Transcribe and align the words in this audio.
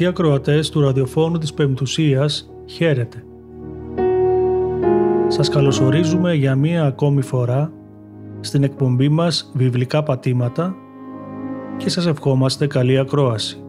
Αγαπητοί 0.00 0.20
ακροατές 0.22 0.70
του 0.70 0.80
ραδιοφώνου 0.80 1.38
της 1.38 1.54
Πεμπτουσίας, 1.54 2.50
χαίρετε. 2.66 3.24
Σας 5.28 5.48
καλωσορίζουμε 5.48 6.34
για 6.34 6.54
μία 6.54 6.84
ακόμη 6.84 7.22
φορά 7.22 7.72
στην 8.40 8.62
εκπομπή 8.62 9.08
μας 9.08 9.50
«Βιβλικά 9.54 10.02
πατήματα» 10.02 10.74
και 11.76 11.88
σας 11.88 12.06
ευχόμαστε 12.06 12.66
καλή 12.66 12.98
ακρόαση. 12.98 13.62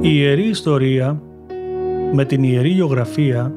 Η 0.00 0.10
Ιερή 0.12 0.48
Ιστορία 0.48 1.22
με 2.12 2.24
την 2.24 2.42
Ιερή 2.42 2.68
Γεωγραφία 2.68 3.54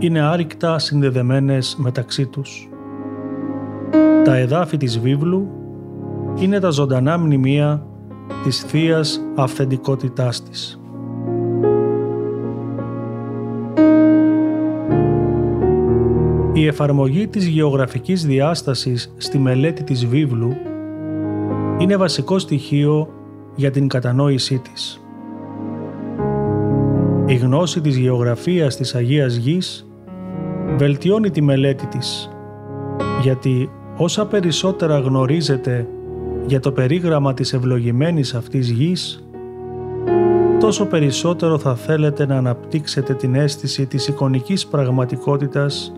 είναι 0.00 0.20
άρρηκτα 0.20 0.78
συνδεδεμένες 0.78 1.76
μεταξύ 1.78 2.26
τους. 2.26 2.68
Τα 4.24 4.36
εδάφη 4.36 4.76
της 4.76 4.98
βίβλου 4.98 5.48
είναι 6.38 6.60
τα 6.60 6.70
ζωντανά 6.70 7.18
μνημεία 7.18 7.86
της 8.44 8.60
Θείας 8.60 9.20
αυθεντικότητάς 9.36 10.42
της. 10.42 10.80
Η 16.52 16.66
εφαρμογή 16.66 17.28
της 17.28 17.46
γεωγραφικής 17.46 18.26
διάστασης 18.26 19.14
στη 19.16 19.38
μελέτη 19.38 19.84
της 19.84 20.06
βίβλου 20.06 20.56
είναι 21.78 21.96
βασικό 21.96 22.38
στοιχείο 22.38 23.08
για 23.54 23.70
την 23.70 23.88
κατανόησή 23.88 24.58
της. 24.58 25.04
Η 27.26 27.34
γνώση 27.34 27.80
της 27.80 27.96
γεωγραφίας 27.96 28.76
της 28.76 28.94
Αγίας 28.94 29.34
Γης 29.34 29.89
βελτιώνει 30.76 31.30
τη 31.30 31.42
μελέτη 31.42 31.86
της, 31.86 32.30
γιατί 33.22 33.70
όσα 33.96 34.26
περισσότερα 34.26 34.98
γνωρίζετε 34.98 35.86
για 36.46 36.60
το 36.60 36.72
περίγραμμα 36.72 37.34
της 37.34 37.52
ευλογημένης 37.52 38.34
αυτής 38.34 38.70
γης, 38.70 39.24
τόσο 40.60 40.86
περισσότερο 40.86 41.58
θα 41.58 41.74
θέλετε 41.74 42.26
να 42.26 42.36
αναπτύξετε 42.36 43.14
την 43.14 43.34
αίσθηση 43.34 43.86
της 43.86 44.08
εικονικής 44.08 44.66
πραγματικότητας 44.66 45.92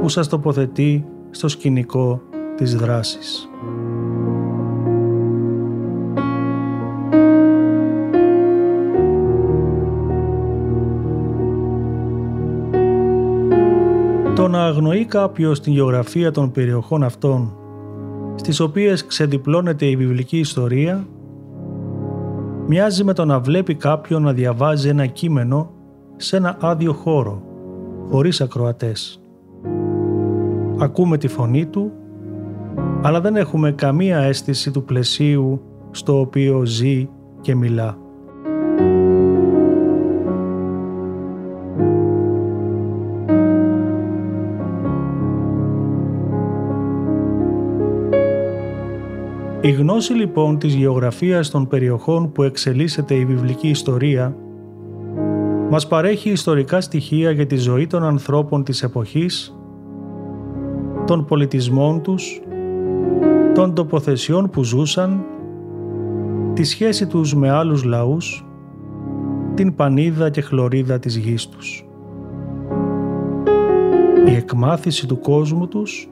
που 0.00 0.08
σας 0.08 0.28
τοποθετεί 0.28 1.04
στο 1.30 1.48
σκηνικό 1.48 2.22
της 2.56 2.76
δράσης. 2.76 3.50
Αγνοεί 14.70 15.04
κάποιος 15.04 15.60
την 15.60 15.72
γεωγραφία 15.72 16.30
των 16.30 16.50
περιοχών 16.50 17.02
αυτών 17.02 17.54
στις 18.34 18.60
οποίες 18.60 19.06
ξεδιπλώνεται 19.06 19.86
η 19.86 19.96
βιβλική 19.96 20.38
ιστορία 20.38 21.06
μοιάζει 22.66 23.04
με 23.04 23.12
το 23.12 23.24
να 23.24 23.40
βλέπει 23.40 23.74
κάποιον 23.74 24.22
να 24.22 24.32
διαβάζει 24.32 24.88
ένα 24.88 25.06
κείμενο 25.06 25.70
σε 26.16 26.36
ένα 26.36 26.56
άδειο 26.60 26.92
χώρο, 26.92 27.42
χωρίς 28.10 28.40
ακροατές. 28.40 29.22
Ακούμε 30.78 31.16
τη 31.18 31.28
φωνή 31.28 31.66
του, 31.66 31.92
αλλά 33.02 33.20
δεν 33.20 33.36
έχουμε 33.36 33.72
καμία 33.72 34.18
αίσθηση 34.18 34.70
του 34.70 34.84
πλαισίου 34.84 35.62
στο 35.90 36.20
οποίο 36.20 36.64
ζει 36.64 37.08
και 37.40 37.54
μιλά. 37.54 37.98
Η 49.70 49.72
γνώση 49.72 50.12
λοιπόν 50.12 50.58
της 50.58 50.74
γεωγραφίας 50.74 51.50
των 51.50 51.66
περιοχών 51.66 52.32
που 52.32 52.42
εξελίσσεται 52.42 53.14
η 53.14 53.24
βιβλική 53.24 53.68
ιστορία 53.68 54.36
μας 55.70 55.86
παρέχει 55.86 56.30
ιστορικά 56.30 56.80
στοιχεία 56.80 57.30
για 57.30 57.46
τη 57.46 57.56
ζωή 57.56 57.86
των 57.86 58.04
ανθρώπων 58.04 58.64
της 58.64 58.82
εποχής, 58.82 59.58
των 61.06 61.24
πολιτισμών 61.24 62.02
τους, 62.02 62.40
των 63.54 63.74
τοποθεσιών 63.74 64.50
που 64.50 64.64
ζούσαν, 64.64 65.24
τη 66.54 66.64
σχέση 66.64 67.06
τους 67.06 67.34
με 67.34 67.50
άλλους 67.50 67.84
λαούς, 67.84 68.46
την 69.54 69.74
πανίδα 69.74 70.30
και 70.30 70.40
χλωρίδα 70.40 70.98
της 70.98 71.16
γης 71.16 71.48
τους. 71.48 71.86
Η 74.26 74.34
εκμάθηση 74.34 75.06
του 75.06 75.20
κόσμου 75.20 75.68
τους 75.68 76.10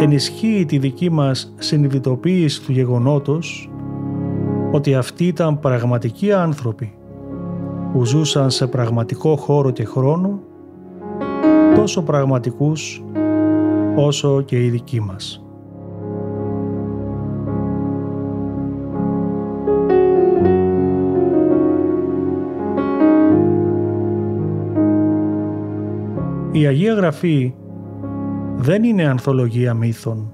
ενισχύει 0.00 0.64
τη 0.68 0.78
δική 0.78 1.10
μας 1.10 1.54
συνειδητοποίηση 1.58 2.62
του 2.62 2.72
γεγονότος 2.72 3.70
ότι 4.72 4.94
αυτοί 4.94 5.26
ήταν 5.26 5.60
πραγματικοί 5.60 6.32
άνθρωποι 6.32 6.94
που 7.92 8.04
ζούσαν 8.04 8.50
σε 8.50 8.66
πραγματικό 8.66 9.36
χώρο 9.36 9.70
και 9.70 9.84
χρόνο 9.84 10.40
τόσο 11.74 12.02
πραγματικούς 12.02 13.04
όσο 13.96 14.42
και 14.42 14.64
οι 14.64 14.68
δικοί 14.68 15.00
μας. 15.00 15.40
Η 26.52 26.66
Αγία 26.66 26.94
Γραφή 26.94 27.54
δεν 28.56 28.84
είναι 28.84 29.04
ανθολογία 29.06 29.74
μύθων. 29.74 30.30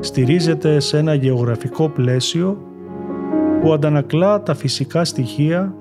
Στηρίζεται 0.00 0.80
σε 0.80 0.98
ένα 0.98 1.14
γεωγραφικό 1.14 1.88
πλαίσιο 1.88 2.58
που 3.60 3.72
αντανακλά 3.72 4.42
τα 4.42 4.54
φυσικά 4.54 5.04
στοιχεία 5.04 5.74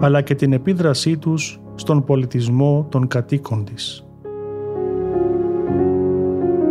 αλλά 0.00 0.20
και 0.20 0.34
την 0.34 0.52
επίδρασή 0.52 1.16
τους 1.16 1.60
στον 1.74 2.04
πολιτισμό 2.04 2.86
των 2.90 3.08
κατοίκων 3.08 3.64
της. 3.64 4.06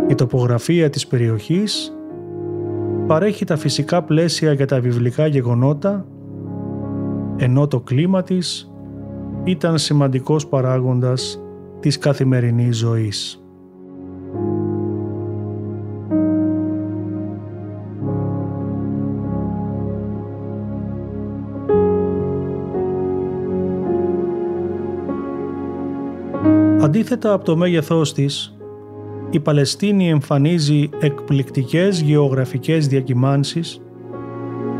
Η 0.08 0.14
τοπογραφία 0.14 0.90
της 0.90 1.06
περιοχής 1.06 1.96
παρέχει 3.06 3.44
τα 3.44 3.56
φυσικά 3.56 4.02
πλαίσια 4.02 4.52
για 4.52 4.66
τα 4.66 4.80
βιβλικά 4.80 5.26
γεγονότα 5.26 6.06
ενώ 7.36 7.66
το 7.66 7.80
κλίμα 7.80 8.22
της 8.22 8.72
ήταν 9.44 9.78
σημαντικός 9.78 10.46
παράγοντας 10.46 11.42
της 11.80 11.98
καθημερινής 11.98 12.76
ζωής. 12.76 13.41
Αντίθετα 26.92 27.32
από 27.32 27.44
το 27.44 27.56
μέγεθός 27.56 28.12
της, 28.12 28.56
η 29.30 29.40
Παλαιστίνη 29.40 30.08
εμφανίζει 30.08 30.88
εκπληκτικές 31.00 32.00
γεωγραφικές 32.00 32.86
διακυμάνσεις, 32.86 33.80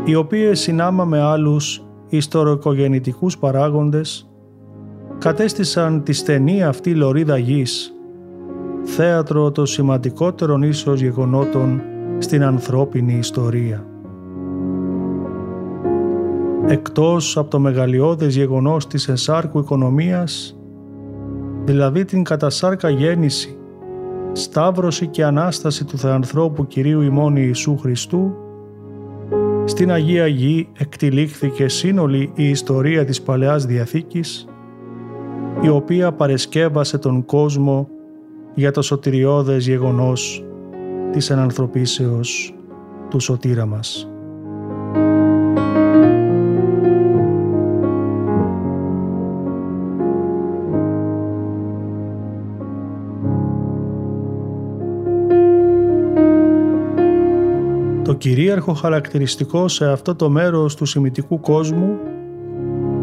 οι 0.05 0.15
οποίες 0.15 0.59
συνάμα 0.59 1.05
με 1.05 1.21
άλλους 1.21 1.85
ιστορικογεννητικούς 2.09 3.37
παράγοντες 3.37 4.29
κατέστησαν 5.17 6.03
τη 6.03 6.13
στενή 6.13 6.63
αυτή 6.63 6.95
λωρίδα 6.95 7.37
γης, 7.37 7.93
θέατρο 8.83 9.51
των 9.51 9.65
σημαντικότερων 9.65 10.63
ίσως 10.63 11.01
γεγονότων 11.01 11.81
στην 12.17 12.43
ανθρώπινη 12.43 13.13
ιστορία. 13.13 13.85
εκτός 16.67 17.37
από 17.37 17.49
το 17.49 17.59
μεγαλειώδες 17.59 18.35
γεγονός 18.35 18.87
της 18.87 19.07
εσάρκου 19.07 19.59
οικονομίας, 19.59 20.57
δηλαδή 21.65 22.05
την 22.05 22.23
κατασάρκα 22.23 22.89
γέννηση, 22.89 23.57
σταύρωση 24.31 25.07
και 25.07 25.23
Ανάσταση 25.23 25.85
του 25.85 25.97
Θεανθρώπου 25.97 26.67
Κυρίου 26.67 27.01
ημών 27.01 27.35
Ιησού 27.35 27.77
Χριστού, 27.77 28.35
στην 29.65 29.91
Αγία 29.91 30.27
Γη 30.27 30.69
εκτυλίχθηκε 30.77 31.67
σύνολη 31.67 32.31
η 32.35 32.49
ιστορία 32.49 33.05
της 33.05 33.21
Παλαιάς 33.21 33.65
Διαθήκης, 33.65 34.47
η 35.61 35.69
οποία 35.69 36.11
παρεσκεύασε 36.11 36.97
τον 36.97 37.25
κόσμο 37.25 37.87
για 38.53 38.71
το 38.71 38.81
σωτηριώδες 38.81 39.67
γεγονός 39.67 40.45
της 41.11 41.29
ενανθρωπίσεως 41.29 42.53
του 43.09 43.19
σωτήρα 43.19 43.65
μας. 43.65 44.12
Κυρίαρχο 58.53 58.81
χαρακτηριστικό 58.81 59.67
σε 59.67 59.91
αυτό 59.91 60.15
το 60.15 60.29
μέρος 60.29 60.75
του 60.75 60.85
σημητικού 60.85 61.39
κόσμου 61.39 61.97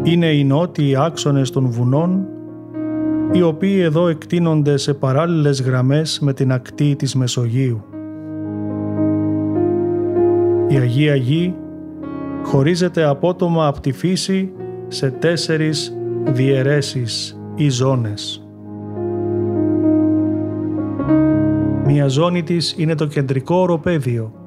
είναι 0.03 0.25
οι 0.25 0.43
νότιοι 0.43 0.95
άξονες 0.97 1.49
των 1.49 1.71
βουνών 1.71 2.25
οι 3.31 3.41
οποίοι 3.41 3.79
εδώ 3.81 4.07
εκτείνονται 4.07 4.77
σε 4.77 4.93
παράλληλες 4.93 5.61
γραμμές 5.61 6.19
με 6.19 6.33
την 6.33 6.51
ακτή 6.51 6.95
της 6.95 7.15
Μεσογείου. 7.15 7.83
Η 10.67 10.75
Αγία 10.77 11.15
Γη 11.15 11.55
χωρίζεται 12.43 13.03
απότομα 13.03 13.67
από 13.67 13.79
τη 13.79 13.91
φύση 13.91 14.51
σε 14.87 15.11
τέσσερις 15.11 15.97
διαιρέσεις 16.23 17.39
ή 17.55 17.69
ζώνες. 17.69 18.45
Μία 21.85 22.07
ζώνη 22.07 22.43
της 22.43 22.73
είναι 22.77 22.95
το 22.95 23.05
κεντρικό 23.05 23.55
οροπέδιο, 23.55 24.40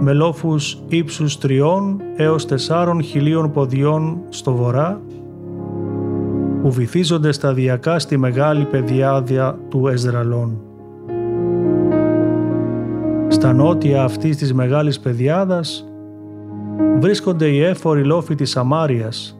με 0.00 0.12
λόφους 0.12 0.82
ύψους 0.88 1.38
τριών 1.38 2.00
έως 2.16 2.46
τεσσάρων 2.46 3.02
χιλίων 3.02 3.50
ποδιών 3.50 4.18
στο 4.28 4.52
βορρά, 4.52 5.00
που 6.62 6.70
βυθίζονται 6.70 7.32
σταδιακά 7.32 7.98
στη 7.98 8.16
μεγάλη 8.16 8.64
πεδιάδια 8.64 9.58
του 9.68 9.88
Εζραλών. 9.88 10.60
Στα 13.28 13.52
νότια 13.52 14.02
αυτής 14.02 14.36
της 14.36 14.54
μεγάλης 14.54 15.00
πεδιάδας 15.00 15.88
βρίσκονται 16.98 17.46
οι 17.46 17.62
έφοροι 17.62 18.04
λόφοι 18.04 18.34
της 18.34 18.50
Σαμάριας, 18.50 19.38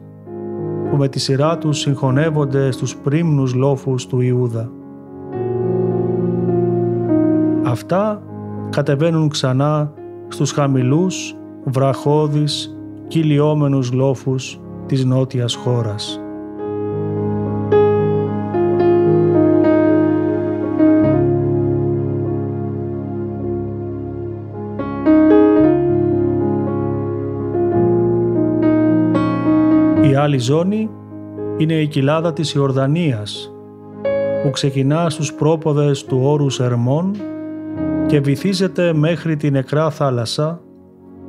που 0.89 0.97
με 0.97 1.07
τη 1.07 1.19
σειρά 1.19 1.57
τους 1.57 1.79
συγχωνεύονται 1.79 2.71
στους 2.71 2.95
πρίμνους 2.95 3.53
λόφους 3.53 4.07
του 4.07 4.21
Ιούδα. 4.21 4.71
Αυτά 7.63 8.21
κατεβαίνουν 8.69 9.29
ξανά 9.29 9.93
στους 10.27 10.51
χαμηλούς, 10.51 11.35
βραχώδεις, 11.63 12.77
κυλιόμενους 13.07 13.91
λόφους 13.91 14.59
της 14.85 15.05
νότιας 15.05 15.55
χώρας. 15.55 16.21
Η 30.11 30.15
άλλη 30.15 30.37
ζώνη 30.37 30.89
είναι 31.57 31.73
η 31.73 31.87
κοιλάδα 31.87 32.33
της 32.33 32.53
Ιορδανίας 32.53 33.51
που 34.43 34.49
ξεκινά 34.49 35.09
στους 35.09 35.33
πρόποδες 35.33 36.03
του 36.03 36.19
όρου 36.23 36.49
Σερμών 36.49 37.15
και 38.07 38.19
βυθίζεται 38.19 38.93
μέχρι 38.93 39.35
την 39.35 39.51
νεκρά 39.53 39.89
θάλασσα 39.89 40.61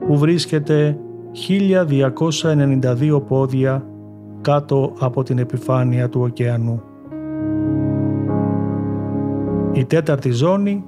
που 0.07 0.19
βρίσκεται 0.19 0.99
1292 1.49 3.23
πόδια 3.29 3.87
κάτω 4.41 4.93
από 4.99 5.23
την 5.23 5.39
επιφάνεια 5.39 6.09
του 6.09 6.21
ωκεανού. 6.21 6.83
Η 9.73 9.85
τέταρτη 9.85 10.31
ζώνη 10.31 10.85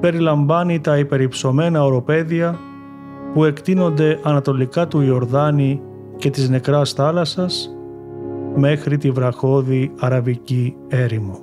περιλαμβάνει 0.00 0.80
τα 0.80 0.98
υπερυψωμένα 0.98 1.84
οροπέδια 1.84 2.58
που 3.34 3.44
εκτείνονται 3.44 4.18
ανατολικά 4.22 4.88
του 4.88 5.00
Ιορδάνη 5.00 5.82
και 6.16 6.30
της 6.30 6.48
νεκράς 6.48 6.92
θάλασσας 6.92 7.76
μέχρι 8.54 8.96
τη 8.96 9.10
βραχώδη 9.10 9.92
αραβική 10.00 10.76
έρημο. 10.88 11.41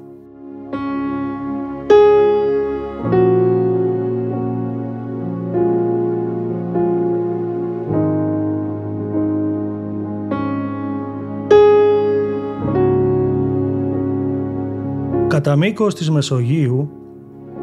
Κατά 15.49 15.61
μήκος 15.61 15.95
της 15.95 16.09
Μεσογείου, 16.09 16.89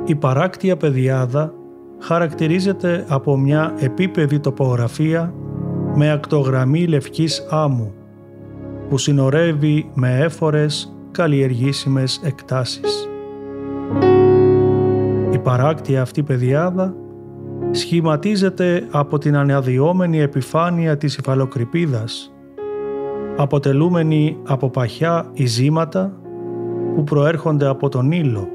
η 0.04 0.14
παράκτια 0.14 0.76
πεδιάδα 0.76 1.52
χαρακτηρίζεται 1.98 3.04
από 3.08 3.36
μια 3.36 3.74
επίπεδη 3.78 4.40
τοπογραφία 4.40 5.34
με 5.94 6.10
ακτογραμμή 6.10 6.86
λευκής 6.86 7.46
άμμου 7.50 7.92
που 8.88 8.98
συνορεύει 8.98 9.90
με 9.94 10.18
έφορες 10.18 10.96
καλλιεργήσιμες 11.10 12.20
εκτάσεις. 12.24 13.08
Η 15.32 15.38
παράκτια 15.38 16.02
αυτή 16.02 16.22
πεδιάδα 16.22 16.94
σχηματίζεται 17.70 18.86
από 18.90 19.18
την 19.18 19.36
αναδυόμενη 19.36 20.20
επιφάνεια 20.20 20.96
της 20.96 21.16
υφαλοκρηπίδας, 21.16 22.34
αποτελούμενη 23.36 24.36
από 24.44 24.70
παχιά 24.70 25.30
ειζήματα 25.32 26.20
που 26.96 27.04
προέρχονται 27.04 27.66
από 27.66 27.88
τον 27.88 28.12
ήλο, 28.12 28.48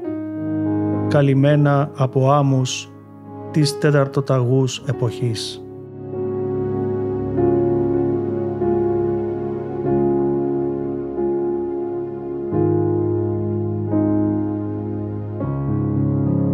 καλυμμένα 1.08 1.90
από 1.96 2.30
άμμους 2.32 2.92
της 3.50 3.78
τεταρτοταγούς 3.78 4.82
εποχής. 4.86 5.64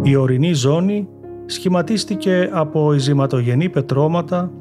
Η 0.01 0.15
ορεινή 0.15 0.53
ζώνη 0.53 1.07
σχηματίστηκε 1.45 2.49
από 2.51 2.93
ειζηματογενή 2.93 3.69
πετρώματα 3.69 4.51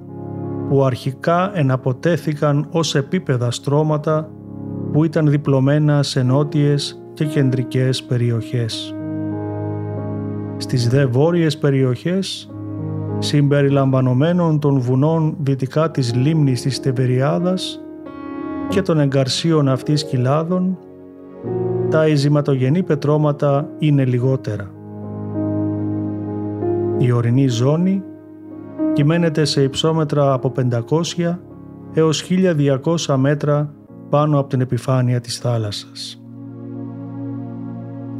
που 0.69 0.85
αρχικά 0.85 1.51
εναποτέθηκαν 1.55 2.69
ως 2.71 2.95
επίπεδα 2.95 3.51
στρώματα 3.51 4.31
που 4.93 5.05
ήταν 5.05 5.31
διπλωμένα 5.31 6.03
σε 6.03 6.23
νότιες 6.23 6.98
και 7.19 7.25
κεντρικές 7.25 8.03
περιοχές. 8.03 8.95
Στις 10.57 10.89
δε 10.89 11.07
βόρειες 11.07 11.59
περιοχές, 11.59 12.51
συμπεριλαμβανομένων 13.19 14.59
των 14.59 14.81
βουνών 14.81 15.37
δυτικά 15.41 15.91
της 15.91 16.15
λίμνης 16.15 16.63
της 16.63 16.81
Τεβεριάδας 16.81 17.81
και 18.69 18.83
των 18.83 19.01
εγκαρσίων 19.01 19.69
αυτής 19.69 20.05
κοιλάδων, 20.05 20.79
τα 21.91 22.09
ειζηματογενή 22.09 22.83
πετρώματα 22.83 23.69
είναι 23.79 24.05
λιγότερα. 24.05 24.71
Η 26.99 27.13
ορεινή 27.13 27.49
ζώνη 27.49 28.03
κυμαίνεται 28.93 29.45
σε 29.45 29.63
υψόμετρα 29.63 30.33
από 30.33 30.53
500 31.25 31.39
έως 31.93 32.23
1200 32.23 33.17
μέτρα 33.17 33.75
πάνω 34.11 34.39
από 34.39 34.49
την 34.49 34.61
επιφάνεια 34.61 35.21
της 35.21 35.39
θάλασσας. 35.39 36.23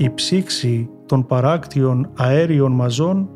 Η 0.01 0.11
ψήξη 0.15 0.89
των 1.07 1.27
παράκτιων 1.27 2.11
αέριων 2.17 2.73
μαζών 2.73 3.29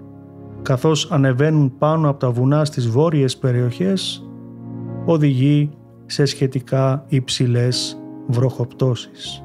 καθώς 0.63 1.11
ανεβαίνουν 1.11 1.79
πάνω 1.79 2.09
από 2.09 2.19
τα 2.19 2.31
βουνά 2.31 2.65
στις 2.65 2.89
βόρειες 2.89 3.37
περιοχές 3.37 4.29
οδηγεί 5.05 5.71
σε 6.07 6.25
σχετικά 6.25 7.05
υψηλές 7.09 8.03
βροχοπτώσεις. 8.27 9.45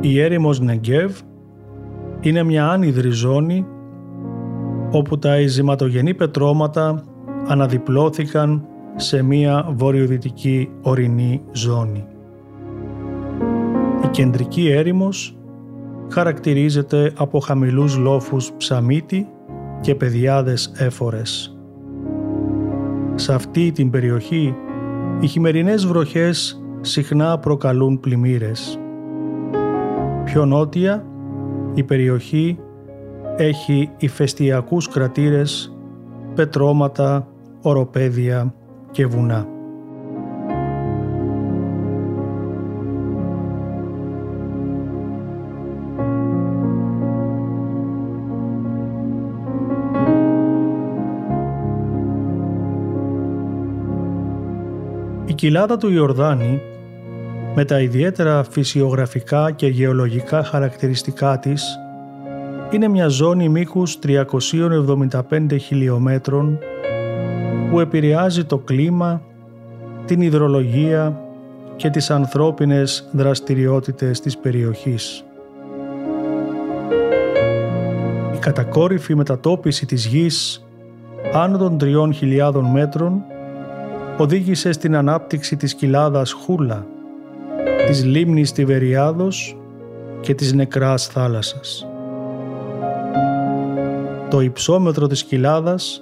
Η 0.00 0.20
έρημος 0.20 0.60
Νεγκέβ 0.60 1.18
είναι 2.20 2.42
μια 2.42 2.68
άνυδρη 2.68 3.10
ζώνη 3.10 3.66
όπου 4.90 5.18
τα 5.18 5.40
ειζηματογενή 5.40 6.14
πετρώματα 6.14 7.04
αναδιπλώθηκαν 7.46 8.66
σε 8.96 9.22
μια 9.22 9.72
βορειοδυτική 9.76 10.70
ορεινή 10.82 11.42
ζώνη. 11.52 12.04
Η 14.04 14.08
κεντρική 14.10 14.68
έρημος 14.68 15.38
χαρακτηρίζεται 16.10 17.12
από 17.16 17.40
χαμηλούς 17.40 17.96
λόφους 17.96 18.52
ψαμίτη 18.56 19.28
και 19.80 19.94
πεδιάδες 19.94 20.72
έφορες. 20.76 21.58
Σε 23.14 23.34
αυτή 23.34 23.72
την 23.72 23.90
περιοχή 23.90 24.54
οι 25.20 25.26
χειμερινές 25.26 25.86
βροχές 25.86 26.62
συχνά 26.80 27.38
προκαλούν 27.38 28.00
πλημμύρες. 28.00 28.78
Πιο 30.24 30.46
νότια 30.46 31.04
η 31.74 31.82
περιοχή 31.82 32.58
έχει 33.38 33.90
ηφαιστειακούς 33.96 34.88
κρατήρες, 34.88 35.76
πετρώματα, 36.34 37.28
οροπέδια 37.62 38.54
και 38.90 39.06
βουνά. 39.06 39.46
κοιλάδα 55.38 55.76
του 55.76 55.92
Ιορδάνη 55.92 56.60
με 57.54 57.64
τα 57.64 57.80
ιδιαίτερα 57.80 58.44
φυσιογραφικά 58.44 59.50
και 59.50 59.66
γεωλογικά 59.66 60.44
χαρακτηριστικά 60.44 61.38
της 61.38 61.78
είναι 62.70 62.88
μια 62.88 63.08
ζώνη 63.08 63.48
μήκους 63.48 63.98
375 64.06 65.56
χιλιόμετρων 65.60 66.58
που 67.70 67.80
επηρεάζει 67.80 68.44
το 68.44 68.58
κλίμα, 68.58 69.22
την 70.04 70.20
υδρολογία 70.20 71.20
και 71.76 71.90
τις 71.90 72.10
ανθρώπινες 72.10 73.08
δραστηριότητες 73.12 74.20
της 74.20 74.38
περιοχής. 74.38 75.24
Η 78.34 78.38
κατακόρυφη 78.38 79.14
μετατόπιση 79.14 79.86
της 79.86 80.06
γης 80.06 80.66
άνω 81.32 81.58
των 81.58 81.76
3.000 81.80 82.52
μέτρων 82.72 83.22
οδήγησε 84.18 84.72
στην 84.72 84.96
ανάπτυξη 84.96 85.56
της 85.56 85.74
κοιλάδας 85.74 86.32
Χούλα, 86.32 86.86
της 87.86 88.04
λίμνης 88.04 88.52
Τιβεριάδος 88.52 89.56
και 90.20 90.34
της 90.34 90.52
νεκράς 90.52 91.06
θάλασσας. 91.06 91.87
Το 94.30 94.40
υψόμετρο 94.40 95.06
της 95.06 95.24
κοιλάδας 95.24 96.00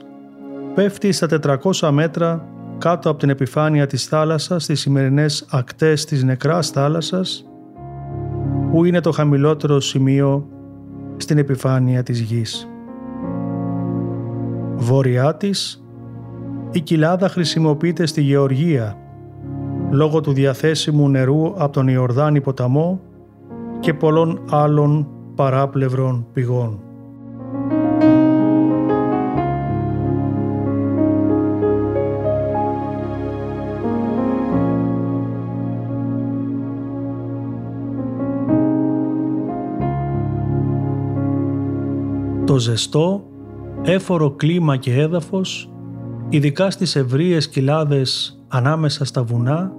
πέφτει 0.75 1.13
στα 1.13 1.27
400 1.73 1.91
μέτρα 1.91 2.49
κάτω 2.79 3.11
από 3.11 3.19
την 3.19 3.29
επιφάνεια 3.31 3.87
της 3.87 4.05
θάλασσας 4.07 4.63
στις 4.63 4.81
σημερινές 4.81 5.47
ακτές 5.51 6.05
της 6.05 6.25
νεκράς 6.25 6.71
θάλασσας 6.71 7.47
που 8.71 8.85
είναι 8.85 9.01
το 9.01 9.11
χαμηλότερο 9.11 9.81
σημείο 9.81 10.49
στην 11.17 11.39
επιφάνεια 11.39 12.03
της 12.03 12.21
γης. 12.21 12.69
Βόρειά 14.75 15.35
της 15.37 15.85
η 16.71 16.81
κοιλάδα 16.81 17.29
χρησιμοποιείται 17.29 18.07
στη 18.07 18.21
γεωργία 18.21 18.97
λόγω 19.91 20.21
του 20.21 20.33
διαθέσιμου 20.33 21.09
νερού 21.09 21.53
από 21.57 21.73
τον 21.73 21.89
Ιορδάνη 21.89 22.41
ποταμό 22.41 23.01
και 23.81 23.95
πολλών 23.95 24.41
άλλων 24.51 25.09
παράπλευρων 25.35 26.27
πηγών. 26.33 26.86
Το 42.57 42.63
ζεστό, 42.63 43.25
έφορο 43.83 44.31
κλίμα 44.31 44.77
και 44.77 44.95
έδαφος 44.95 45.71
ειδικά 46.29 46.71
στις 46.71 46.97
ευρείες 46.97 47.49
κοιλάδες 47.49 48.41
ανάμεσα 48.49 49.05
στα 49.05 49.23
βουνά, 49.23 49.73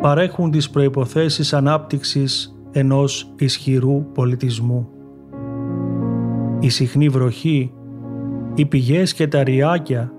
παρέχουν 0.00 0.50
τις 0.50 0.70
προϋποθέσεις 0.70 1.52
ανάπτυξης 1.52 2.60
ενός 2.70 3.34
ισχυρού 3.38 4.04
πολιτισμού. 4.14 4.88
Η 6.60 6.68
συχνή 6.68 7.08
βροχή, 7.08 7.72
οι 8.54 8.66
πηγές 8.66 9.14
και 9.14 9.28
τα 9.28 9.42
ριάκια 9.42 10.12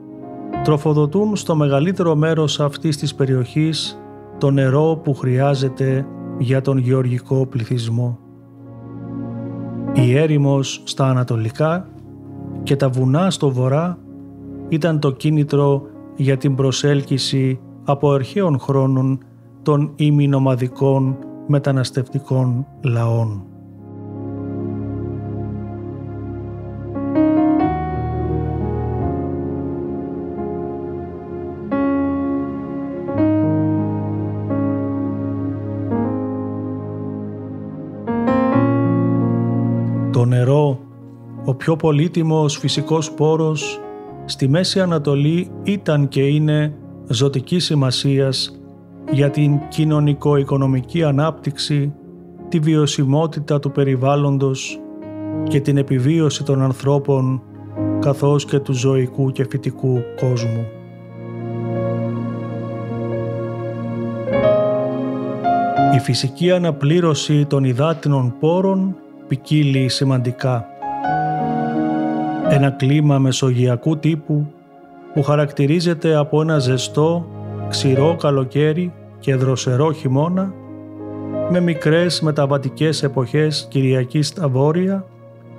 τροφοδοτούν 0.63 1.35
στο 1.35 1.55
μεγαλύτερο 1.55 2.15
μέρος 2.15 2.59
αυτής 2.59 2.97
της 2.97 3.15
περιοχής 3.15 4.01
το 4.37 4.51
νερό 4.51 5.01
που 5.03 5.13
χρειάζεται 5.13 6.05
για 6.37 6.61
τον 6.61 6.77
γεωργικό 6.77 7.45
πληθυσμό. 7.45 8.20
Η 9.93 10.17
έρημος 10.17 10.81
στα 10.85 11.09
ανατολικά 11.09 11.87
και 12.63 12.75
τα 12.75 12.89
βουνά 12.89 13.31
στο 13.31 13.51
βορρά 13.51 13.97
ήταν 14.69 14.99
το 14.99 15.11
κίνητρο 15.11 15.81
για 16.15 16.37
την 16.37 16.55
προσέλκυση 16.55 17.59
από 17.83 18.11
αρχαίων 18.11 18.59
χρόνων 18.59 19.23
των 19.61 19.91
ημινομαδικών 19.95 21.17
μεταναστευτικών 21.47 22.67
λαών. 22.81 23.50
Πιο 41.61 41.75
πολύτιμος 41.75 42.57
φυσικός 42.57 43.11
πόρος 43.11 43.79
στη 44.25 44.47
Μέση 44.47 44.79
Ανατολή 44.79 45.51
ήταν 45.63 46.07
και 46.07 46.21
είναι 46.21 46.73
ζωτική 47.07 47.59
σημασίας 47.59 48.61
για 49.11 49.29
την 49.29 49.59
κοινωνικο-οικονομική 49.67 51.03
ανάπτυξη, 51.03 51.93
τη 52.49 52.59
βιωσιμότητα 52.59 53.59
του 53.59 53.71
περιβάλλοντος 53.71 54.79
και 55.43 55.59
την 55.59 55.77
επιβίωση 55.77 56.43
των 56.43 56.61
ανθρώπων 56.61 57.41
καθώς 57.99 58.45
και 58.45 58.59
του 58.59 58.73
ζωικού 58.73 59.31
και 59.31 59.45
φυτικού 59.49 59.99
κόσμου. 60.19 60.65
Η 65.95 65.99
φυσική 65.99 66.51
αναπλήρωση 66.51 67.45
των 67.45 67.63
υδάτινων 67.63 68.35
πόρων 68.39 68.95
ποικίλει 69.27 69.89
σημαντικά 69.89 70.70
ένα 72.53 72.69
κλίμα 72.69 73.19
μεσογειακού 73.19 73.97
τύπου 73.97 74.45
που 75.13 75.23
χαρακτηρίζεται 75.23 76.15
από 76.15 76.41
ένα 76.41 76.59
ζεστό, 76.59 77.25
ξηρό 77.69 78.15
καλοκαίρι 78.15 78.93
και 79.19 79.35
δροσερό 79.35 79.91
χειμώνα 79.91 80.53
με 81.49 81.59
μικρές 81.59 82.21
μεταβατικές 82.21 83.03
εποχές 83.03 83.67
Κυριακής 83.69 84.27
στα 84.27 84.47
βόρεια, 84.47 85.05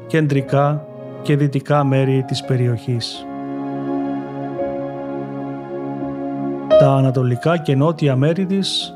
κεντρικά 0.06 0.86
και 1.22 1.36
δυτικά 1.36 1.84
μέρη 1.84 2.24
της 2.26 2.44
περιοχής. 2.44 3.26
Τα 6.78 6.90
ανατολικά 6.90 7.56
και 7.58 7.74
νότια 7.74 8.16
μέρη 8.16 8.46
της 8.46 8.94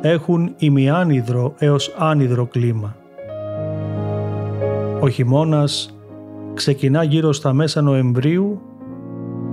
έχουν 0.00 0.54
ημιάνυδρο 0.56 1.54
έως 1.58 1.94
άνυδρο 1.98 2.46
κλίμα. 2.46 2.96
Ο 5.00 5.08
χειμώνας 5.08 5.93
ξεκινά 6.54 7.02
γύρω 7.02 7.32
στα 7.32 7.52
μέσα 7.52 7.80
Νοεμβρίου 7.82 8.60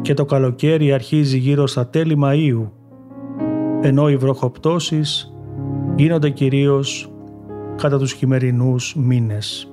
και 0.01 0.13
το 0.13 0.25
καλοκαίρι 0.25 0.93
αρχίζει 0.93 1.37
γύρω 1.37 1.67
στα 1.67 1.87
τέλη 1.87 2.17
Μαΐου, 2.23 2.69
ενώ 3.81 4.09
οι 4.09 4.15
βροχοπτώσεις 4.15 5.33
γίνονται 5.95 6.29
κυρίως 6.29 7.11
κατά 7.75 7.97
τους 7.97 8.11
χειμερινούς 8.11 8.95
μήνες. 8.95 9.70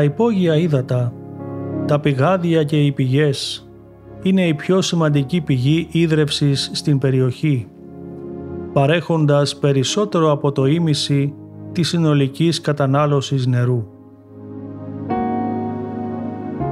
Τα 0.00 0.06
υπόγεια 0.06 0.56
ύδατα, 0.56 1.12
τα 1.86 2.00
πηγάδια 2.00 2.64
και 2.64 2.84
οι 2.84 2.92
πηγές 2.92 3.68
είναι 4.22 4.46
η 4.46 4.54
πιο 4.54 4.80
σημαντική 4.80 5.40
πηγή 5.40 5.88
ίδρευσης 5.90 6.70
στην 6.72 6.98
περιοχή, 6.98 7.66
παρέχοντας 8.72 9.58
περισσότερο 9.58 10.30
από 10.30 10.52
το 10.52 10.66
ίμιση 10.66 11.34
της 11.72 11.88
συνολικής 11.88 12.60
κατανάλωσης 12.60 13.46
νερού. 13.46 13.86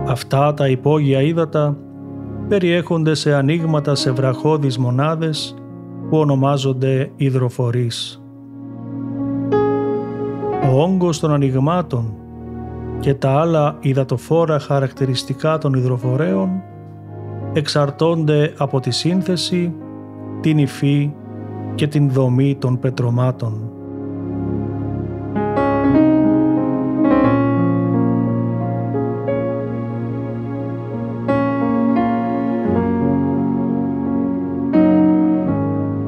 Αυτά 0.07 0.55
τα 0.55 0.69
υπόγεια 0.69 1.23
ύδατα 1.23 1.77
περιέχονται 2.49 3.15
σε 3.15 3.35
ανοίγματα 3.35 3.95
σε 3.95 4.11
βραχώδεις 4.11 4.79
μονάδες 4.79 5.55
που 6.11 6.19
ονομάζονται 6.19 7.11
υδροφορείς. 7.17 8.23
Ο 10.73 10.83
όγκος 10.83 11.21
των 11.21 11.33
ανοιγμάτων 11.33 12.18
και 13.01 13.15
τα 13.15 13.31
άλλα 13.31 13.77
υδατοφόρα 13.81 14.59
χαρακτηριστικά 14.59 15.59
των 15.59 15.75
υδροφορέων 15.75 16.63
εξαρτώνται 17.53 18.53
από 18.59 18.81
τη 18.81 18.91
σύνθεση, 18.91 19.75
την 20.41 20.59
υφή 20.59 21.13
και 21.75 21.87
την 21.87 22.11
δομή 22.11 22.57
των 22.57 22.79
πετρωμάτων. 22.79 23.73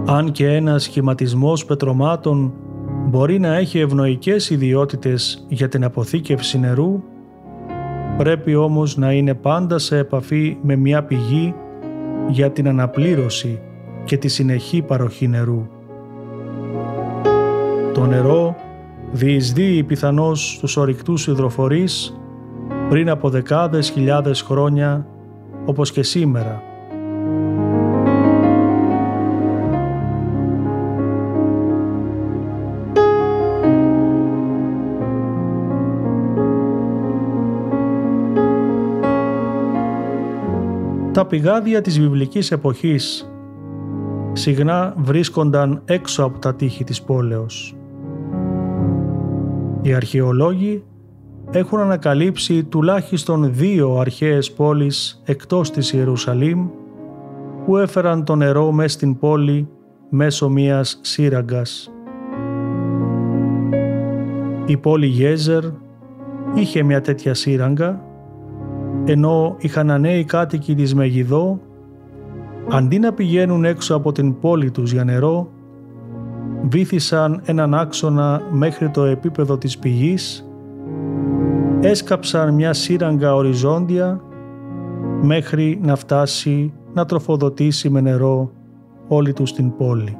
Αν 0.06 0.32
και 0.32 0.46
ένας 0.54 0.82
σχηματισμός 0.82 1.64
πετρωμάτων 1.64 2.52
μπορεί 3.06 3.38
να 3.38 3.56
έχει 3.56 3.78
ευνοϊκές 3.78 4.50
ιδιότητες 4.50 5.44
για 5.48 5.68
την 5.68 5.84
αποθήκευση 5.84 6.58
νερού, 6.58 7.02
πρέπει 8.16 8.54
όμως 8.54 8.96
να 8.96 9.12
είναι 9.12 9.34
πάντα 9.34 9.78
σε 9.78 9.98
επαφή 9.98 10.56
με 10.62 10.76
μια 10.76 11.04
πηγή 11.04 11.54
για 12.28 12.50
την 12.50 12.68
αναπλήρωση 12.68 13.60
και 14.04 14.16
τη 14.16 14.28
συνεχή 14.28 14.82
παροχή 14.82 15.28
νερού. 15.28 15.66
Το 17.94 18.06
νερό 18.06 18.56
διεισδύει 19.12 19.82
πιθανώς 19.82 20.54
στους 20.56 20.76
ορυκτούς 20.76 21.26
υδροφορείς 21.26 22.20
πριν 22.88 23.10
από 23.10 23.30
δεκάδες 23.30 23.90
χιλιάδες 23.90 24.40
χρόνια 24.40 25.06
όπως 25.64 25.92
και 25.92 26.02
σήμερα 26.02 26.62
Τα 41.20 41.26
πηγάδια 41.26 41.80
της 41.80 42.00
βιβλικής 42.00 42.50
εποχής 42.50 43.32
συχνά 44.32 44.94
βρίσκονταν 44.96 45.82
έξω 45.84 46.24
από 46.24 46.38
τα 46.38 46.54
τείχη 46.54 46.84
της 46.84 47.02
πόλεως. 47.02 47.76
Οι 49.82 49.94
αρχαιολόγοι 49.94 50.84
έχουν 51.50 51.78
ανακαλύψει 51.78 52.64
τουλάχιστον 52.64 53.54
δύο 53.54 53.96
αρχαίες 53.96 54.52
πόλεις 54.52 55.22
εκτός 55.24 55.70
της 55.70 55.92
Ιερουσαλήμ 55.92 56.68
που 57.64 57.76
έφεραν 57.76 58.24
το 58.24 58.34
νερό 58.34 58.72
μέσα 58.72 58.88
στην 58.88 59.18
πόλη 59.18 59.68
μέσω 60.10 60.48
μιας 60.48 60.98
σύραγγας. 61.02 61.92
Η 64.66 64.76
πόλη 64.76 65.06
Γέζερ 65.06 65.64
είχε 66.54 66.82
μια 66.82 67.00
τέτοια 67.00 67.34
σύραγγα 67.34 68.09
ενώ 69.10 69.56
οι 69.58 69.68
Χαναναίοι 69.68 70.24
κάτοικοι 70.24 70.74
της 70.74 70.94
Μεγιδό, 70.94 71.60
αντί 72.70 72.98
να 72.98 73.12
πηγαίνουν 73.12 73.64
έξω 73.64 73.94
από 73.94 74.12
την 74.12 74.38
πόλη 74.38 74.70
τους 74.70 74.92
για 74.92 75.04
νερό, 75.04 75.50
βήθησαν 76.62 77.40
έναν 77.44 77.74
άξονα 77.74 78.42
μέχρι 78.50 78.90
το 78.90 79.04
επίπεδο 79.04 79.58
της 79.58 79.78
πηγής, 79.78 80.48
έσκαψαν 81.80 82.54
μια 82.54 82.72
σύραγγα 82.72 83.34
οριζόντια 83.34 84.20
μέχρι 85.22 85.80
να 85.82 85.96
φτάσει 85.96 86.72
να 86.92 87.04
τροφοδοτήσει 87.04 87.90
με 87.90 88.00
νερό 88.00 88.50
όλη 89.08 89.32
τους 89.32 89.52
την 89.52 89.76
πόλη. 89.76 90.16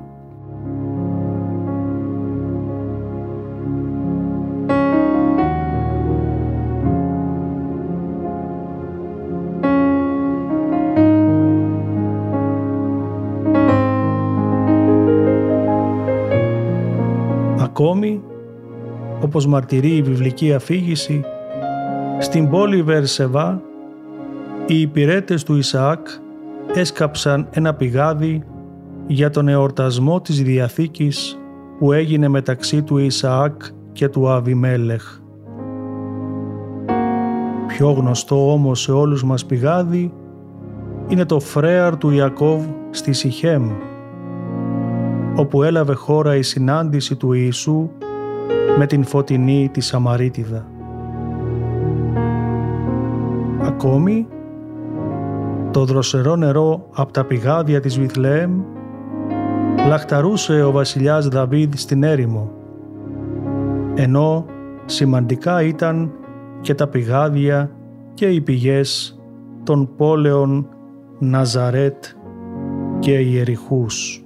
Όπως 19.31 19.47
μαρτυρεί 19.47 19.97
η 19.97 20.03
βιβλική 20.03 20.55
αφήγηση, 20.55 21.25
στην 22.19 22.49
πόλη 22.49 22.83
Βερσεβά 22.83 23.63
οι 24.67 24.81
υπηρέτες 24.81 25.43
του 25.43 25.57
Ισαάκ 25.57 26.07
έσκαψαν 26.75 27.49
ένα 27.51 27.75
πηγάδι 27.75 28.43
για 29.07 29.31
τον 29.31 29.49
εορτασμό 29.49 30.21
της 30.21 30.43
Διαθήκης 30.43 31.39
που 31.79 31.93
έγινε 31.93 32.29
μεταξύ 32.29 32.83
του 32.83 32.99
Ισαάκ 32.99 33.63
και 33.93 34.09
του 34.09 34.29
Αβιμέλεχ. 34.29 35.21
Πιο 37.67 37.91
γνωστό 37.91 38.53
όμως 38.53 38.81
σε 38.81 38.93
όλους 38.93 39.25
μας 39.25 39.47
πηγάδι 39.47 40.13
είναι 41.09 41.25
το 41.25 41.41
φρέαρ 41.41 41.97
του 41.97 42.11
Ιακώβ 42.11 42.65
στη 42.91 43.13
Σιχέμ 43.13 43.71
όπου 45.37 45.63
έλαβε 45.63 45.95
χώρα 45.95 46.37
η 46.37 46.43
συνάντηση 46.43 47.17
του 47.17 47.33
Ιησού 47.33 47.91
με 48.81 48.87
την 48.87 49.05
φωτεινή 49.05 49.69
τη 49.73 49.81
Σαμαρίτιδα. 49.81 50.67
Ακόμη, 53.63 54.27
το 55.71 55.85
δροσερό 55.85 56.37
νερό 56.37 56.89
από 56.95 57.13
τα 57.13 57.25
πηγάδια 57.25 57.81
της 57.81 57.99
Βιθλεέμ 57.99 58.61
λαχταρούσε 59.89 60.63
ο 60.63 60.71
βασιλιάς 60.71 61.29
Δαβίδ 61.29 61.75
στην 61.75 62.03
έρημο, 62.03 62.51
ενώ 63.95 64.47
σημαντικά 64.85 65.63
ήταν 65.63 66.13
και 66.61 66.75
τα 66.75 66.89
πηγάδια 66.89 67.71
και 68.15 68.27
οι 68.27 68.41
πηγές 68.41 69.21
των 69.63 69.95
πόλεων 69.97 70.69
Ναζαρέτ 71.19 72.05
και 72.99 73.19
Ιεριχούς. 73.19 74.25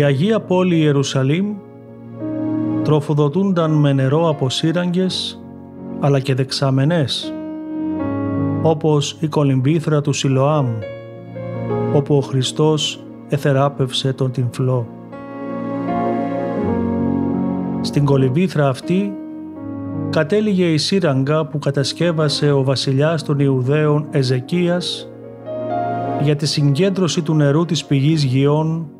Η 0.00 0.02
Αγία 0.02 0.40
Πόλη 0.40 0.76
Ιερουσαλήμ 0.76 1.54
τροφοδοτούνταν 2.82 3.70
με 3.70 3.92
νερό 3.92 4.28
από 4.28 4.50
σύραγγες 4.50 5.42
αλλά 6.00 6.20
και 6.20 6.34
δεξαμενές 6.34 7.32
όπως 8.62 9.16
η 9.20 9.26
κολυμβήθρα 9.28 10.00
του 10.00 10.12
Σιλοάμ 10.12 10.66
όπου 11.94 12.16
ο 12.16 12.20
Χριστός 12.20 13.04
εθεράπευσε 13.28 14.12
τον 14.12 14.30
τυμφλό. 14.30 14.88
Στην 17.80 18.04
κολυμβήθρα 18.04 18.68
αυτή 18.68 19.12
κατέληγε 20.10 20.66
η 20.66 20.76
σύραγγα 20.76 21.46
που 21.46 21.58
κατασκεύασε 21.58 22.50
ο 22.50 22.64
βασιλιάς 22.64 23.22
των 23.22 23.38
Ιουδαίων 23.38 24.06
Εζεκίας 24.10 25.08
για 26.22 26.36
τη 26.36 26.46
συγκέντρωση 26.46 27.22
του 27.22 27.34
νερού 27.34 27.64
της 27.64 27.84
πηγής 27.84 28.24
Γιών 28.24 28.90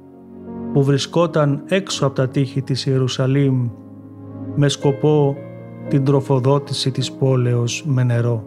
που 0.73 0.83
βρισκόταν 0.85 1.63
έξω 1.67 2.07
από 2.07 2.15
τα 2.15 2.29
τείχη 2.29 2.63
της 2.63 2.87
Ιερουσαλήμ 2.87 3.69
με 4.55 4.69
σκοπό 4.69 5.37
την 5.89 6.05
τροφοδότηση 6.05 6.91
της 6.91 7.13
πόλεως 7.13 7.85
με 7.87 8.03
νερό. 8.03 8.45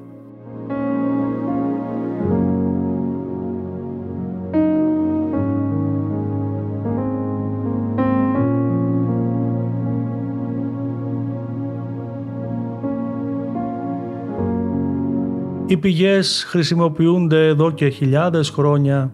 Οι 15.66 15.78
πηγές 15.78 16.46
χρησιμοποιούνται 16.48 17.48
εδώ 17.48 17.72
και 17.72 17.90
χιλιάδες 17.90 18.50
χρόνια 18.50 19.14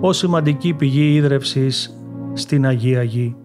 ως 0.00 0.16
σημαντική 0.16 0.72
πηγή 0.72 1.14
ίδρευσης 1.14 1.95
στην 2.36 2.66
Αγία 2.66 3.02
Γη. 3.02 3.36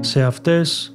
Σε 0.00 0.22
αυτές 0.22 0.94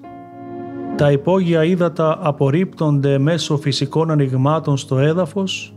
τα 0.95 1.11
υπόγεια 1.11 1.63
ύδατα 1.63 2.17
απορρίπτονται 2.21 3.17
μέσω 3.17 3.57
φυσικών 3.57 4.11
ανοιγμάτων 4.11 4.77
στο 4.77 4.97
έδαφος 4.97 5.75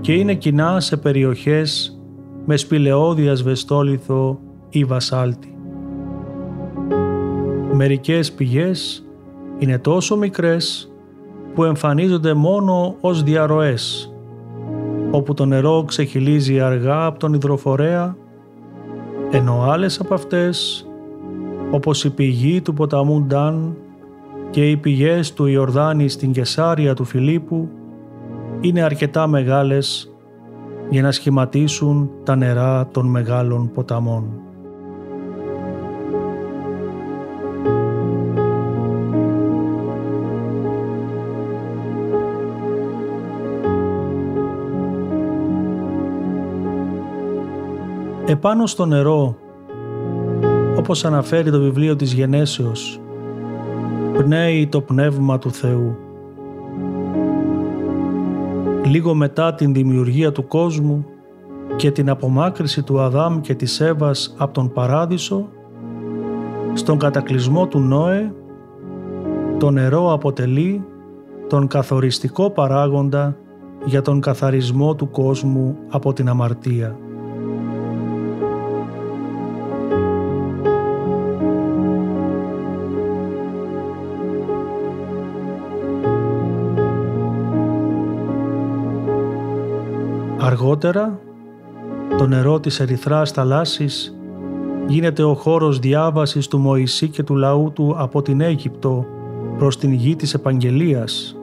και 0.00 0.12
είναι 0.12 0.34
κοινά 0.34 0.80
σε 0.80 0.96
περιοχές 0.96 2.00
με 2.44 2.56
σπηλαιώδη 2.56 3.28
ασβεστόλιθο 3.28 4.40
ή 4.68 4.84
βασάλτη. 4.84 5.56
Μερικές 7.72 8.32
πηγές 8.32 9.06
είναι 9.58 9.78
τόσο 9.78 10.16
μικρές 10.16 10.92
που 11.54 11.64
εμφανίζονται 11.64 12.34
μόνο 12.34 12.96
ως 13.00 13.22
διαρροές, 13.22 14.14
όπου 15.10 15.34
το 15.34 15.44
νερό 15.44 15.84
ξεχυλίζει 15.86 16.60
αργά 16.60 17.04
από 17.04 17.18
τον 17.18 17.34
υδροφορέα 17.34 18.16
ενώ 19.30 19.62
άλλες 19.62 20.00
από 20.00 20.14
αυτές 20.14 20.86
όπως 21.70 22.04
η 22.04 22.10
πηγή 22.10 22.60
του 22.60 22.74
ποταμού 22.74 23.22
Ντάν 23.22 23.76
και 24.50 24.70
οι 24.70 24.76
πηγές 24.76 25.32
του 25.32 25.46
Ιορδάνη 25.46 26.08
στην 26.08 26.32
Κεσάρια 26.32 26.94
του 26.94 27.04
Φιλίππου 27.04 27.68
είναι 28.60 28.82
αρκετά 28.82 29.26
μεγάλες 29.26 30.12
για 30.90 31.02
να 31.02 31.12
σχηματίσουν 31.12 32.10
τα 32.24 32.36
νερά 32.36 32.88
των 32.88 33.06
μεγάλων 33.06 33.70
ποταμών. 33.72 34.45
Επάνω 48.28 48.66
στο 48.66 48.86
νερό, 48.86 49.36
όπως 50.78 51.04
αναφέρει 51.04 51.50
το 51.50 51.60
βιβλίο 51.60 51.96
της 51.96 52.12
Γενέσεως, 52.12 53.00
πνέει 54.16 54.66
το 54.66 54.80
Πνεύμα 54.80 55.38
του 55.38 55.50
Θεού. 55.50 55.96
Λίγο 58.84 59.14
μετά 59.14 59.54
την 59.54 59.72
δημιουργία 59.72 60.32
του 60.32 60.46
κόσμου 60.46 61.04
και 61.76 61.90
την 61.90 62.10
απομάκρυση 62.10 62.82
του 62.82 63.00
Αδάμ 63.00 63.40
και 63.40 63.54
της 63.54 63.80
Εύας 63.80 64.34
από 64.38 64.52
τον 64.52 64.72
Παράδεισο, 64.72 65.48
στον 66.72 66.98
κατακλυσμό 66.98 67.66
του 67.66 67.78
Νόε, 67.78 68.32
το 69.58 69.70
νερό 69.70 70.12
αποτελεί 70.12 70.84
τον 71.48 71.66
καθοριστικό 71.66 72.50
παράγοντα 72.50 73.36
για 73.84 74.02
τον 74.02 74.20
καθαρισμό 74.20 74.94
του 74.94 75.10
κόσμου 75.10 75.76
από 75.88 76.12
την 76.12 76.28
αμαρτία. 76.28 76.96
Αργότερα, 90.76 91.20
το 92.18 92.26
νερό 92.26 92.60
της 92.60 92.80
ερυθράς 92.80 93.30
θαλάσσης 93.30 94.16
γίνεται 94.86 95.22
ο 95.22 95.34
χώρος 95.34 95.78
διάβασης 95.78 96.48
του 96.48 96.58
Μωυσή 96.58 97.08
και 97.08 97.22
του 97.22 97.34
λαού 97.34 97.72
του 97.72 97.94
από 97.98 98.22
την 98.22 98.40
Αίγυπτο 98.40 99.06
προς 99.58 99.78
την 99.78 99.92
γη 99.92 100.16
της 100.16 100.34
Επαγγελίας 100.34 101.36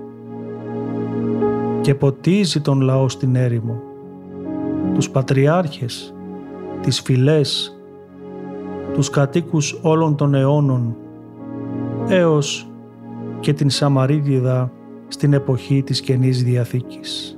και 1.81 1.95
ποτίζει 1.95 2.61
τον 2.61 2.81
λαό 2.81 3.09
στην 3.09 3.35
έρημο, 3.35 3.81
τους 4.93 5.09
πατριάρχες, 5.09 6.13
τις 6.81 7.01
φυλές, 7.01 7.77
τους 8.93 9.09
κατοίκους 9.09 9.79
όλων 9.81 10.15
των 10.15 10.33
αιώνων 10.33 10.95
έως 12.07 12.69
και 13.39 13.53
την 13.53 13.69
Σαμαρίδιδα 13.69 14.71
στην 15.07 15.33
εποχή 15.33 15.83
της 15.83 16.01
Καινής 16.01 16.43
Διαθήκης. 16.43 17.37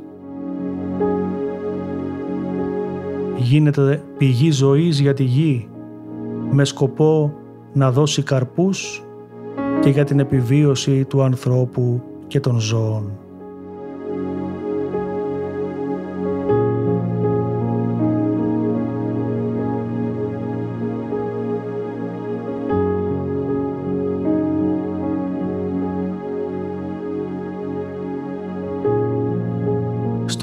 Γίνεται 3.45 4.03
πηγή 4.17 4.51
ζωής 4.51 4.99
για 4.99 5.13
τη 5.13 5.23
γη 5.23 5.67
με 6.51 6.65
σκοπό 6.65 7.33
να 7.73 7.91
δώσει 7.91 8.23
καρπούς 8.23 9.03
και 9.81 9.89
για 9.89 10.03
την 10.03 10.19
επιβίωση 10.19 11.05
του 11.05 11.21
ανθρώπου 11.21 12.01
και 12.27 12.39
των 12.39 12.59
ζώων. 12.59 13.24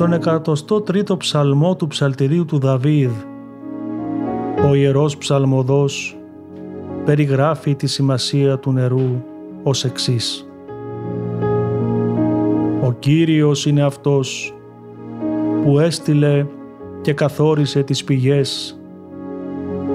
Στον 0.02 0.18
103ο 0.24 1.18
ψαλμό 1.18 1.76
του 1.76 1.86
ψαλτηρίου 1.86 2.44
του 2.44 2.58
Δαβίδ. 2.58 3.10
Ο 4.68 4.74
Ιερός 4.74 5.16
Ψαλμοδός 5.16 6.16
περιγράφει 7.04 7.74
τη 7.74 7.86
σημασία 7.86 8.58
του 8.58 8.72
νερού 8.72 9.22
ως 9.62 9.84
εξής. 9.84 10.48
Ο 12.82 12.92
Κύριος 12.92 13.66
είναι 13.66 13.82
Αυτός 13.82 14.54
που 15.64 15.78
έστειλε 15.78 16.46
και 17.00 17.12
καθόρισε 17.12 17.82
τις 17.82 18.04
πηγές 18.04 18.80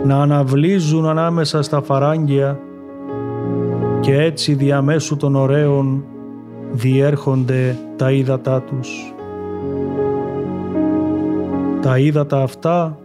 να 0.06 0.22
αναβλύζουν 0.22 1.06
ανάμεσα 1.06 1.62
στα 1.62 1.82
φαράγγια 1.82 2.60
και 4.00 4.22
έτσι 4.22 4.54
διαμέσου 4.54 5.18
των 5.18 5.36
ωραίων 5.36 6.04
διέρχονται 6.72 7.78
τα 7.96 8.12
ύδατά 8.12 8.62
τους. 8.62 9.17
Τα 11.82 12.00
ύδατα 12.00 12.42
αυτά 12.42 12.98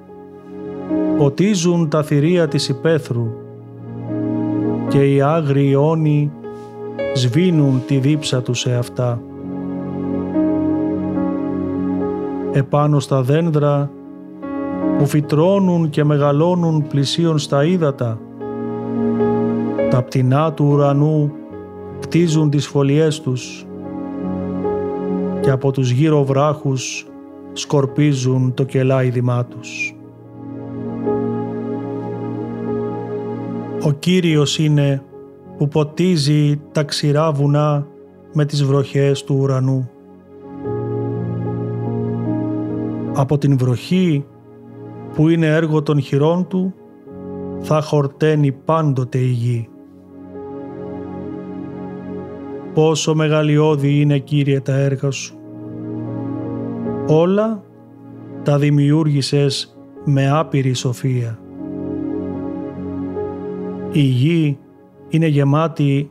ποτίζουν 1.18 1.88
τα 1.88 2.02
θηρία 2.02 2.48
της 2.48 2.68
υπαίθρου 2.68 3.26
και 4.88 5.14
οι 5.14 5.22
άγριοι 5.22 5.74
όνοι 5.78 6.30
σβήνουν 7.14 7.82
τη 7.86 7.96
δίψα 7.96 8.42
τους 8.42 8.58
σε 8.58 8.74
αυτά. 8.74 9.20
Επάνω 12.52 13.00
στα 13.00 13.22
δέντρα 13.22 13.90
που 14.98 15.06
φυτρώνουν 15.06 15.90
και 15.90 16.04
μεγαλώνουν 16.04 16.86
πλησίων 16.86 17.38
στα 17.38 17.64
ύδατα, 17.64 18.18
τα 19.90 20.02
πτηνά 20.02 20.52
του 20.52 20.68
ουρανού 20.70 21.32
κτίζουν 22.00 22.50
τις 22.50 22.66
φωλιές 22.66 23.20
τους 23.20 23.66
και 25.40 25.50
από 25.50 25.72
τους 25.72 25.90
γύρω 25.90 26.24
βράχους 26.24 27.06
σκορπίζουν 27.52 28.54
το 28.54 28.64
κελάιδημά 28.64 29.44
τους. 29.44 29.96
Ο 33.84 33.92
Κύριος 33.92 34.58
είναι 34.58 35.02
που 35.56 35.68
ποτίζει 35.68 36.60
τα 36.72 36.82
ξηρά 36.82 37.32
βουνά 37.32 37.86
με 38.32 38.44
τις 38.44 38.64
βροχές 38.64 39.24
του 39.24 39.38
ουρανού. 39.40 39.90
Από 43.14 43.38
την 43.38 43.58
βροχή 43.58 44.24
που 45.14 45.28
είναι 45.28 45.46
έργο 45.46 45.82
των 45.82 46.00
χειρών 46.00 46.46
του 46.48 46.74
θα 47.60 47.80
χορταίνει 47.80 48.52
πάντοτε 48.52 49.18
η 49.18 49.30
γη. 49.30 49.68
Πόσο 52.74 53.14
μεγαλειώδη 53.14 54.00
είναι 54.00 54.18
Κύριε 54.18 54.60
τα 54.60 54.74
έργα 54.74 55.10
σου 55.10 55.41
όλα 57.06 57.62
τα 58.42 58.58
δημιούργησες 58.58 59.76
με 60.04 60.30
άπειρη 60.30 60.72
σοφία. 60.74 61.38
Η 63.92 64.00
γη 64.00 64.58
είναι 65.08 65.26
γεμάτη 65.26 66.10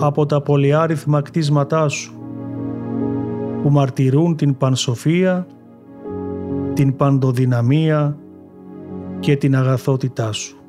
από 0.00 0.26
τα 0.26 0.42
πολυάριθμα 0.42 1.22
κτίσματά 1.22 1.88
σου 1.88 2.14
που 3.62 3.70
μαρτυρούν 3.70 4.36
την 4.36 4.56
πανσοφία, 4.56 5.46
την 6.72 6.96
παντοδυναμία 6.96 8.16
και 9.20 9.36
την 9.36 9.56
αγαθότητά 9.56 10.32
σου. 10.32 10.59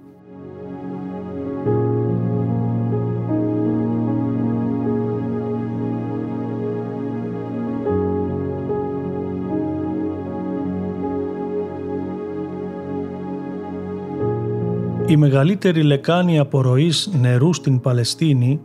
Η 15.12 15.18
μεγαλύτερη 15.18 15.84
λεκάνη 15.84 16.40
απορροής 16.40 17.10
νερού 17.22 17.54
στην 17.54 17.80
Παλαιστίνη 17.80 18.60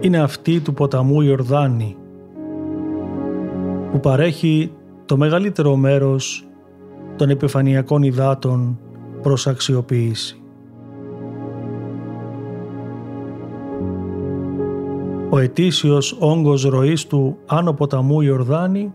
είναι 0.00 0.18
αυτή 0.18 0.60
του 0.60 0.74
ποταμού 0.74 1.20
Ιορδάνη 1.20 1.96
που 3.90 4.00
παρέχει 4.00 4.72
το 5.04 5.16
μεγαλύτερο 5.16 5.76
μέρος 5.76 6.48
των 7.16 7.30
επιφανειακών 7.30 8.02
υδάτων 8.02 8.78
προς 9.22 9.46
αξιοποίηση. 9.46 10.40
Ο 15.30 15.38
ετήσιος 15.38 16.16
όγκος 16.18 16.64
ροής 16.64 17.06
του 17.06 17.36
άνω 17.46 17.72
ποταμού 17.72 18.20
Ιορδάνη 18.20 18.94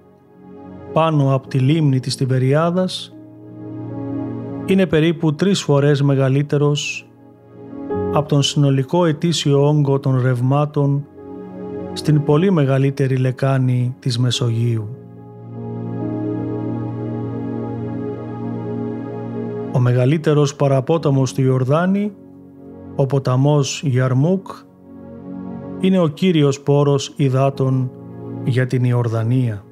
πάνω 0.94 1.36
από 1.36 1.48
τη 1.48 1.60
λίμνη 1.60 2.00
της 2.00 2.16
Τιβεριάδας 2.16 3.16
είναι 4.66 4.86
περίπου 4.86 5.36
τρεις 5.36 5.62
φορές 5.62 6.02
μεγαλύτερος 6.02 7.06
από 8.14 8.28
τον 8.28 8.42
συνολικό 8.42 9.06
ετήσιο 9.06 9.68
όγκο 9.68 10.00
των 10.00 10.22
ρευμάτων 10.22 11.06
στην 11.94 12.24
πολύ 12.24 12.52
μεγαλύτερη 12.52 13.18
λεκάνη 13.18 13.96
της 14.00 14.20
Μεσογείου. 14.20 14.96
Ο 19.72 19.80
μεγαλύτερος 19.80 20.56
παραπόταμος 20.56 21.34
του 21.34 21.42
Ιορδάνη 21.42 22.12
Ο 22.96 23.06
ποταμός 23.06 23.82
Γιαρμούκ 23.86 24.48
είναι 25.80 26.00
ο 26.00 26.08
κύριος 26.08 26.62
πόρος 26.62 27.14
υδάτων 27.16 27.92
για 28.44 28.68
την 28.68 28.84
Ιορδανία. 28.84 29.64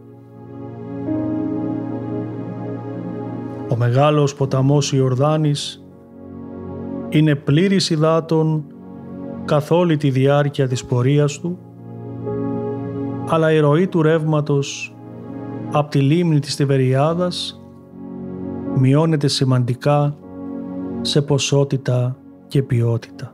Ο 3.70 3.76
μεγάλος 3.76 4.36
ποταμός 4.36 4.94
Ιορδάνης 4.94 5.84
είναι 7.10 7.36
πλήρης 7.36 7.90
υδάτων 7.90 8.64
καθ' 9.46 9.72
όλη 9.72 9.98
τη 9.98 10.10
διάρκεια 10.10 10.68
της 10.68 10.86
πορείας 10.86 11.40
του, 11.40 11.58
αλλά 13.30 13.52
η 13.52 13.60
ροή 13.60 13.88
του 13.88 14.02
ρεύματος 14.02 14.96
από 15.72 15.90
τη 15.90 16.00
λίμνη 16.00 16.40
της 16.40 16.56
Τιβεριάδας 16.56 17.62
μειώνεται 18.78 19.28
σημαντικά 19.28 20.16
σε 21.02 21.22
ποσότητα 21.22 22.18
και 22.48 22.64
ποιότητα. 22.64 23.34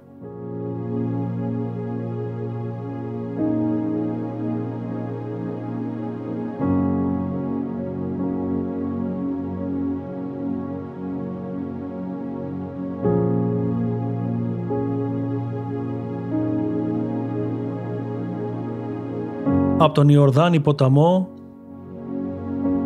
Τον 19.95 20.09
Ιορδάνη 20.09 20.59
ποταμό 20.59 21.29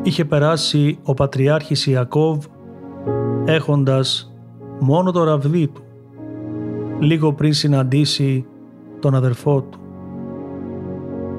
είχε 0.03 0.25
περάσει 0.25 0.99
ο 1.03 1.13
Πατριάρχης 1.13 1.87
Ιακώβ 1.87 2.45
έχοντας 3.45 4.33
μόνο 4.79 5.11
το 5.11 5.23
ραβδί 5.23 5.67
του 5.67 5.81
λίγο 6.99 7.33
πριν 7.33 7.53
συναντήσει 7.53 8.45
τον 8.99 9.15
αδερφό 9.15 9.61
του 9.61 9.79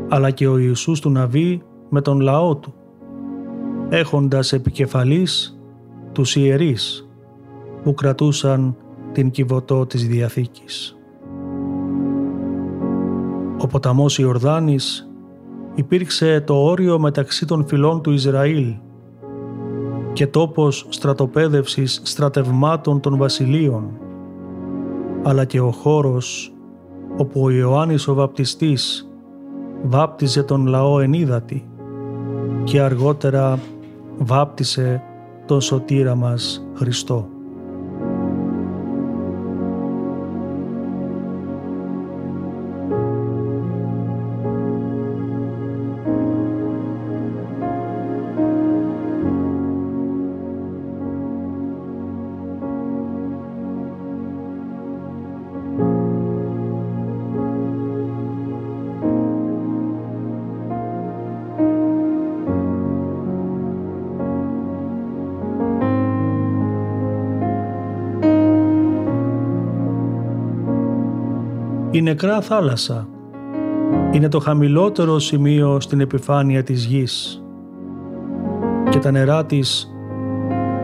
αλλά 0.09 0.30
και 0.30 0.48
ο 0.48 0.59
Ιησούς 0.59 1.00
του 1.00 1.11
Ναβί 1.11 1.62
με 1.88 2.00
τον 2.00 2.20
λαό 2.20 2.56
του 2.56 2.74
έχοντας 3.88 4.52
επικεφαλής 4.52 5.61
τους 6.12 6.37
ιερείς 6.37 7.09
που 7.83 7.94
κρατούσαν 7.94 8.76
την 9.12 9.30
κυβωτό 9.30 9.87
της 9.87 10.09
Διαθήκης. 10.09 10.96
Ο 13.59 13.66
ποταμός 13.66 14.18
Ιορδάνης 14.18 15.10
υπήρξε 15.74 16.40
το 16.40 16.54
όριο 16.54 16.98
μεταξύ 16.98 17.46
των 17.46 17.66
φυλών 17.66 18.02
του 18.02 18.11
Ισραήλ 18.11 18.74
και 20.12 20.26
τόπος 20.26 20.87
στρατοπέδευσης 20.88 22.00
στρατευμάτων 22.04 23.00
των 23.00 23.16
βασιλείων, 23.16 23.90
αλλά 25.22 25.44
και 25.44 25.61
ο 25.61 25.70
χώρος 25.70 26.52
όπου 27.16 27.40
ο 27.42 27.50
Ιωάννης 27.50 28.09
ο 28.09 28.14
Βαπτιστής 28.14 29.11
βάπτιζε 29.83 30.42
τον 30.42 30.66
λαό 30.66 31.00
ενίδατη 31.00 31.68
και 32.64 32.80
αργότερα 32.80 33.59
βάπτισε 34.18 35.02
τον 35.46 35.61
σωτήρα 35.61 36.14
μας 36.14 36.66
Χριστό. 36.74 37.28
Η 72.01 72.03
νεκρά 72.03 72.41
θάλασσα 72.41 73.09
είναι 74.13 74.29
το 74.29 74.39
χαμηλότερο 74.39 75.19
σημείο 75.19 75.81
στην 75.81 76.01
επιφάνεια 76.01 76.63
της 76.63 76.85
γης 76.85 77.43
και 78.91 78.99
τα 78.99 79.11
νερά 79.11 79.47
της 79.47 79.95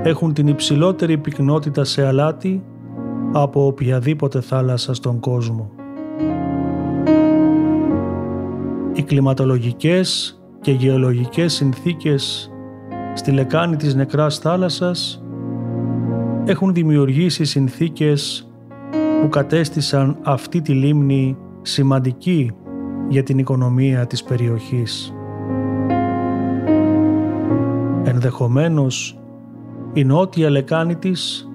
έχουν 0.02 0.32
την 0.32 0.46
υψηλότερη 0.46 1.18
πυκνότητα 1.18 1.84
σε 1.84 2.06
αλάτι 2.06 2.62
από 3.32 3.66
οποιαδήποτε 3.66 4.40
θάλασσα 4.40 4.94
στον 4.94 5.20
κόσμο. 5.20 5.70
Οι 8.92 9.02
κλιματολογικές 9.02 10.40
και 10.60 10.72
γεωλογικές 10.72 11.52
συνθήκες 11.52 12.50
στη 13.14 13.30
λεκάνη 13.30 13.76
της 13.76 13.94
νεκράς 13.94 14.38
θάλασσας 14.38 15.24
έχουν 16.44 16.74
δημιουργήσει 16.74 17.44
συνθήκες 17.44 18.45
που 19.22 19.28
κατέστησαν 19.28 20.16
αυτή 20.22 20.62
τη 20.62 20.72
λίμνη 20.72 21.36
σημαντική 21.62 22.50
για 23.08 23.22
την 23.22 23.38
οικονομία 23.38 24.06
της 24.06 24.24
περιοχής. 24.24 25.14
Ενδεχομένως, 28.04 29.18
η 29.92 30.04
νότια 30.04 30.50
λεκάνη 30.50 30.96
της 30.96 31.50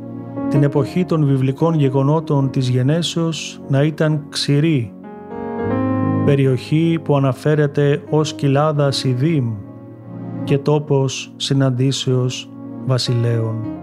την 0.50 0.64
εποχή 0.64 1.06
των 1.06 1.26
βιβλικών 1.26 1.74
γεγονότων 1.74 2.50
της 2.50 2.70
γενέσεως 2.70 3.62
να 3.68 3.84
ήταν 3.84 4.26
ξηρή, 4.30 4.94
περιοχή 6.26 7.00
που 7.04 7.18
αναφέρεται 7.18 8.04
ως 8.10 8.34
κοιλάδα 8.34 8.92
Σιδήμ 8.92 9.54
και 10.44 10.58
τόπος 10.58 11.34
συναντήσεως 11.36 12.50
βασιλέων. 12.86 13.81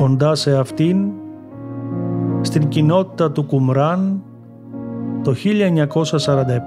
Κοντά 0.00 0.34
σε 0.34 0.56
αυτήν, 0.56 1.08
στην 2.40 2.68
κοινότητα 2.68 3.30
του 3.30 3.44
Κουμράν, 3.44 4.22
το 5.22 5.34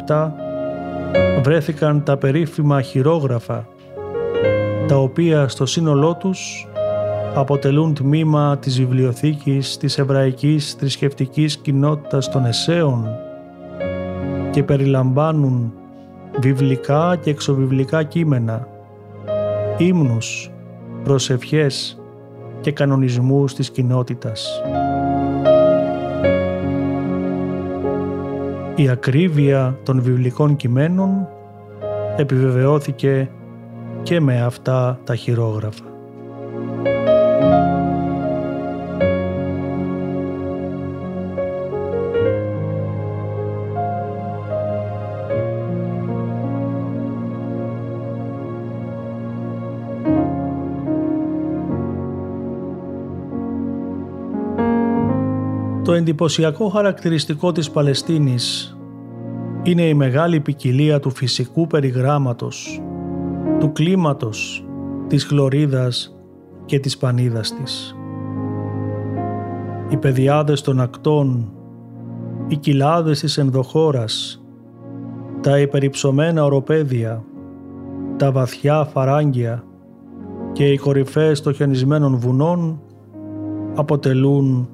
1947 0.08 0.32
βρέθηκαν 1.44 2.04
τα 2.04 2.18
περίφημα 2.18 2.82
χειρόγραφα, 2.82 3.68
τα 4.88 4.96
οποία 4.96 5.48
στο 5.48 5.66
σύνολό 5.66 6.16
τους 6.16 6.68
αποτελούν 7.36 7.94
τμήμα 7.94 8.58
της 8.58 8.78
βιβλιοθήκης 8.78 9.78
της 9.78 9.98
εβραϊκής 9.98 10.74
θρησκευτικής 10.74 11.58
κοινότητας 11.58 12.30
των 12.30 12.46
Εσέων 12.46 13.08
και 14.52 14.64
περιλαμβάνουν 14.64 15.74
βιβλικά 16.40 17.16
και 17.22 17.30
εξωβιβλικά 17.30 18.04
κείμενα, 18.04 18.68
ύμνους, 19.78 20.52
προσευχές, 21.04 21.98
και 22.64 22.72
κανονισμούς 22.72 23.56
της 23.56 23.70
κοινότητας. 23.70 24.62
Η 28.76 28.90
ακρίβεια 28.90 29.80
των 29.84 30.02
βιβλικών 30.02 30.56
κειμένων 30.56 31.28
επιβεβαιώθηκε 32.18 33.30
και 34.04 34.20
με 34.20 34.42
αυτά 34.42 35.00
τα 35.04 35.16
χειρόγραφα. 35.16 35.93
Το 55.84 55.94
εντυπωσιακό 55.94 56.70
χαρακτηριστικό 56.70 57.52
της 57.52 57.72
Παλαιστίνης 57.72 58.78
είναι 59.64 59.82
η 59.82 59.94
μεγάλη 59.94 60.40
ποικιλία 60.40 61.00
του 61.00 61.10
φυσικού 61.10 61.68
περιγράμματος, 61.68 62.82
του 63.60 63.72
κλίματος, 63.72 64.66
της 65.08 65.26
χλωρίδας 65.26 66.16
και 66.66 66.80
της 66.80 66.98
πανίδας 66.98 67.54
της. 67.54 67.96
Οι 69.90 69.98
πεδιάδες 69.98 70.62
των 70.62 70.80
ακτών, 70.82 71.52
οι 72.48 72.56
κοιλάδες 72.56 73.20
της 73.20 73.38
ενδοχώρας, 73.38 74.44
τα 75.42 75.60
υπερυψωμένα 75.60 76.44
οροπέδια, 76.46 77.24
τα 78.18 78.32
βαθιά 78.32 78.84
φαράγγια 78.84 79.64
και 80.52 80.72
οι 80.72 80.78
κορυφές 80.78 81.42
των 81.42 81.54
χιονισμένων 81.54 82.16
βουνών 82.18 82.82
αποτελούν 83.76 84.68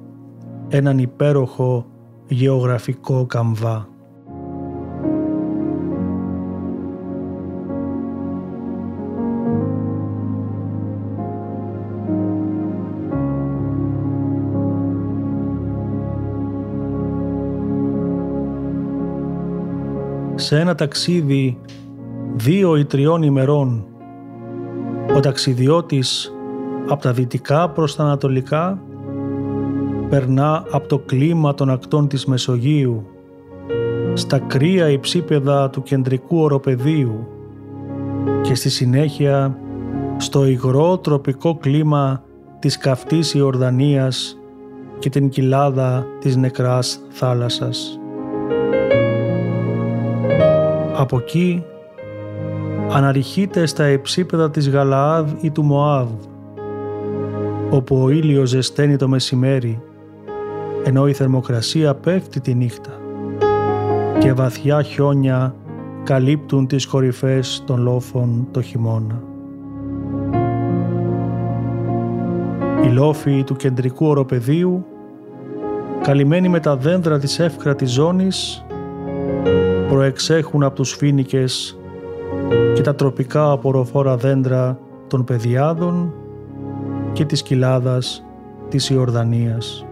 έναν 0.72 0.98
υπέροχο 0.98 1.86
γεωγραφικό 2.28 3.26
καμβά. 3.26 3.88
Σε 20.34 20.58
ένα 20.58 20.74
ταξίδι 20.74 21.58
δύο 22.36 22.76
ή 22.76 22.84
τριών 22.84 23.22
ημερών 23.22 23.84
ο 25.16 25.20
ταξιδιώτης 25.20 26.32
από 26.88 27.02
τα 27.02 27.12
δυτικά 27.12 27.70
προς 27.70 27.96
τα 27.96 28.02
ανατολικά 28.02 28.82
περνά 30.10 30.64
από 30.70 30.88
το 30.88 30.98
κλίμα 30.98 31.54
των 31.54 31.70
ακτών 31.70 32.08
της 32.08 32.26
Μεσογείου 32.26 33.06
στα 34.14 34.38
κρύα 34.38 34.88
υψίπεδα 34.88 35.70
του 35.70 35.82
κεντρικού 35.82 36.38
οροπεδίου 36.38 37.26
και 38.42 38.54
στη 38.54 38.70
συνέχεια 38.70 39.58
στο 40.16 40.46
υγρό 40.46 40.98
τροπικό 40.98 41.56
κλίμα 41.56 42.22
της 42.58 42.78
καυτής 42.78 43.34
Ιορδανίας 43.34 44.38
και 44.98 45.08
την 45.08 45.28
κοιλάδα 45.28 46.06
της 46.20 46.36
νεκράς 46.36 47.00
θάλασσας. 47.08 47.98
Από 50.96 51.16
εκεί 51.16 51.64
αναρριχείται 52.90 53.66
στα 53.66 53.90
υψίπεδα 53.90 54.50
της 54.50 54.70
Γαλαάδ 54.70 55.30
ή 55.40 55.50
του 55.50 55.62
Μωάβ, 55.62 56.08
όπου 57.70 58.02
ο 58.02 58.10
ήλιος 58.10 58.48
ζεσταίνει 58.48 58.96
το 58.96 59.08
μεσημέρι, 59.08 59.82
ενώ 60.84 61.08
η 61.08 61.12
θερμοκρασία 61.12 61.94
πέφτει 61.94 62.40
τη 62.40 62.54
νύχτα 62.54 63.00
και 64.18 64.32
βαθιά 64.32 64.82
χιόνια 64.82 65.54
καλύπτουν 66.02 66.66
τις 66.66 66.86
κορυφές 66.86 67.62
των 67.66 67.82
λόφων 67.82 68.48
το 68.50 68.62
χειμώνα. 68.62 69.22
Οι 72.84 72.88
λόφοι 72.88 73.44
του 73.44 73.56
κεντρικού 73.56 74.06
οροπεδίου, 74.06 74.86
καλυμμένοι 76.02 76.48
με 76.48 76.60
τα 76.60 76.76
δέντρα 76.76 77.18
της 77.18 77.38
εύκρατης 77.38 77.90
ζώνης, 77.90 78.64
προεξέχουν 79.88 80.62
από 80.62 80.74
τους 80.74 80.92
φίνικες 80.92 81.78
και 82.74 82.82
τα 82.82 82.94
τροπικά 82.94 83.50
απορροφόρα 83.50 84.16
δέντρα 84.16 84.78
των 85.06 85.24
παιδιάδων 85.24 86.14
και 87.12 87.24
της 87.24 87.42
κοιλάδας 87.42 88.24
της 88.68 88.90
Ιορδανίας. 88.90 89.84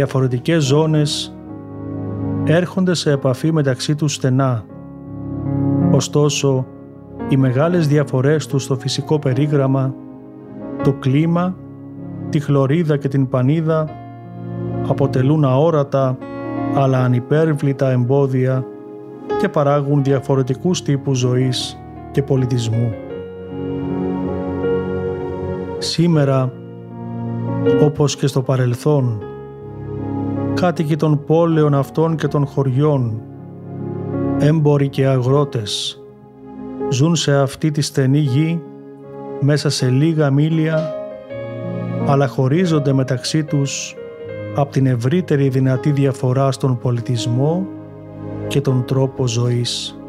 Διαφορετικές 0.00 0.64
ζώνες 0.64 1.34
έρχονται 2.44 2.94
σε 2.94 3.10
επαφή 3.10 3.52
μεταξύ 3.52 3.94
τους 3.94 4.14
στενά 4.14 4.64
Ωστόσο, 5.92 6.66
οι 7.28 7.36
μεγάλες 7.36 7.88
διαφορές 7.88 8.46
τους 8.46 8.62
στο 8.62 8.76
φυσικό 8.76 9.18
περίγραμμα, 9.18 9.94
το 10.82 10.92
κλίμα, 10.92 11.56
τη 12.28 12.40
χλωρίδα 12.40 12.96
και 12.96 13.08
την 13.08 13.28
πανίδα 13.28 13.88
αποτελούν 14.88 15.44
αόρατα 15.44 16.18
αλλά 16.74 17.04
ανυπέρβλητα 17.04 17.90
εμπόδια 17.90 18.64
και 19.40 19.48
παράγουν 19.48 20.02
διαφορετικούς 20.02 20.82
τύπους 20.82 21.18
ζωής 21.18 21.78
και 22.10 22.22
πολιτισμού. 22.22 22.92
Σήμερα, 25.78 26.52
όπως 27.82 28.16
και 28.16 28.26
στο 28.26 28.42
παρελθόν, 28.42 29.24
κάτοικοι 30.54 30.96
των 30.96 31.24
πόλεων 31.24 31.74
αυτών 31.74 32.16
και 32.16 32.28
των 32.28 32.46
χωριών 32.46 33.20
έμποροι 34.38 34.88
και 34.88 35.06
αγρότες 35.06 36.02
ζουν 36.90 37.16
σε 37.16 37.34
αυτή 37.34 37.70
τη 37.70 37.80
στενή 37.80 38.18
γη 38.18 38.62
μέσα 39.40 39.70
σε 39.70 39.88
λίγα 39.88 40.30
μίλια 40.30 40.94
αλλά 42.06 42.26
χωρίζονται 42.26 42.92
μεταξύ 42.92 43.44
τους 43.44 43.94
από 44.54 44.72
την 44.72 44.86
ευρύτερη 44.86 45.48
δυνατή 45.48 45.90
διαφορά 45.90 46.52
στον 46.52 46.78
πολιτισμό 46.78 47.66
και 48.48 48.60
τον 48.60 48.84
τρόπο 48.84 49.26
ζωής. 49.26 50.00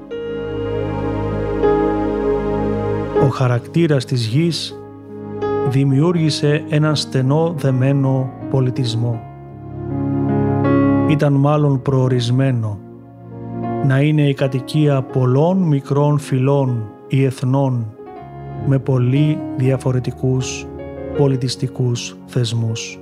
Ο 3.24 3.28
χαρακτήρας 3.28 4.06
της 4.06 4.26
γης 4.26 4.76
δημιούργησε 5.70 6.64
έναν 6.70 6.96
στενό 6.96 7.54
δεμένο 7.58 8.30
πολιτισμό. 8.50 9.31
Ήταν 11.12 11.34
μάλλον 11.34 11.82
προορισμένο 11.82 12.80
να 13.86 14.02
είναι 14.02 14.28
η 14.28 14.34
κατοικία 14.34 15.02
πολλών 15.02 15.58
μικρών 15.58 16.20
φυλών 16.20 16.92
ή 17.08 17.24
εθνών 17.24 17.94
με 18.68 18.80
πολύ 18.80 19.38
διαφορετικούς 19.58 20.66
πολιτιστικούς 21.18 22.18
θεσμούς. 22.26 23.00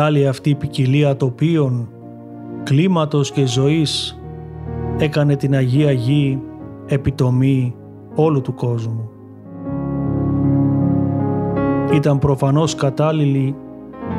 Μεγάλη 0.00 0.26
αυτή 0.26 0.54
ποικιλία 0.54 1.16
τοπίων, 1.16 1.88
κλίματος 2.62 3.32
και 3.32 3.46
ζωής 3.46 4.20
έκανε 4.98 5.36
την 5.36 5.54
Αγία 5.54 5.92
Γη 5.92 6.42
επιτομή 6.86 7.74
όλου 8.14 8.40
του 8.40 8.54
κόσμου. 8.54 9.10
Ήταν 11.92 12.18
προφανώς 12.18 12.74
κατάλληλη 12.74 13.54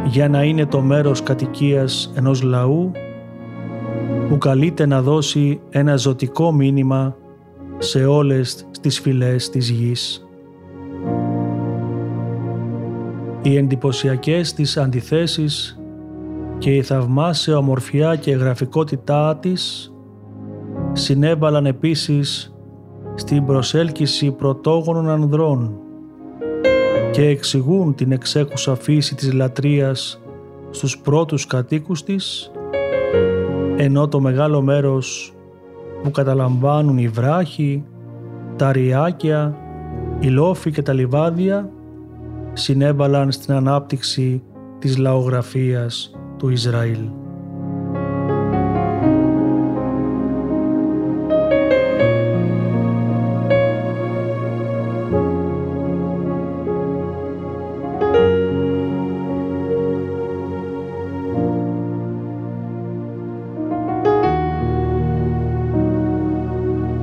για 0.05 0.29
να 0.29 0.43
είναι 0.43 0.65
το 0.65 0.81
μέρος 0.81 1.23
κατοικίας 1.23 2.11
ενός 2.15 2.41
λαού 2.41 2.91
που 4.29 4.37
καλείται 4.37 4.85
να 4.85 5.01
δώσει 5.01 5.59
ένα 5.69 5.95
ζωτικό 5.95 6.51
μήνυμα 6.51 7.15
σε 7.77 8.05
όλες 8.05 8.67
τις 8.81 8.99
φυλές 8.99 9.49
της 9.49 9.69
γης. 9.69 10.27
Οι 13.41 13.57
εντυπωσιακές 13.57 14.53
της 14.53 14.77
αντιθέσεις 14.77 15.79
και 16.57 16.75
η 16.75 16.81
θαυμάσια 16.81 17.57
ομορφιά 17.57 18.15
και 18.15 18.31
γραφικότητά 18.31 19.37
της 19.37 19.93
συνέβαλαν 20.91 21.65
επίσης 21.65 22.55
στην 23.15 23.45
προσέλκυση 23.45 24.31
πρωτόγονων 24.31 25.09
ανδρών 25.09 25.73
και 27.11 27.27
εξηγούν 27.27 27.95
την 27.95 28.11
εξέχουσα 28.11 28.75
φύση 28.75 29.15
της 29.15 29.33
λατρείας 29.33 30.21
στους 30.69 30.97
πρώτους 30.99 31.45
κατοίκους 31.45 32.03
της 32.03 32.51
ενώ 33.77 34.07
το 34.07 34.19
μεγάλο 34.19 34.61
μέρος 34.61 35.33
που 36.03 36.11
καταλαμβάνουν 36.11 36.97
οι 36.97 37.07
βράχοι, 37.07 37.83
τα 38.55 38.71
ριάκια, 38.71 39.57
οι 40.19 40.27
λόφοι 40.27 40.71
και 40.71 40.81
τα 40.81 40.93
λιβάδια 40.93 41.69
συνέβαλαν 42.53 43.31
στην 43.31 43.53
ανάπτυξη 43.53 44.43
της 44.79 44.97
λαογραφίας 44.97 46.11
του 46.37 46.49
Ισραήλ. 46.49 46.99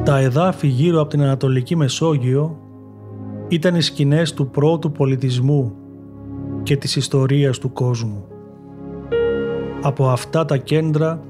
Τα 0.05 0.19
εδάφη 0.19 0.67
γύρω 0.67 1.01
από 1.01 1.11
την 1.11 1.23
Ανατολική 1.23 1.77
Μεσόγειο 1.77 2.68
ήταν 3.49 3.75
οι 3.75 3.81
σκηνές 3.81 4.35
του 4.35 4.51
πρώτου 4.51 4.93
πολιτισμού 4.93 5.73
και 6.63 6.77
της 6.77 6.97
ιστορίας 6.97 7.59
του 7.59 7.73
κόσμου. 7.73 8.25
Από 9.83 10.09
αυτά 10.09 10.45
τα 10.45 10.57
κέντρα 10.57 11.23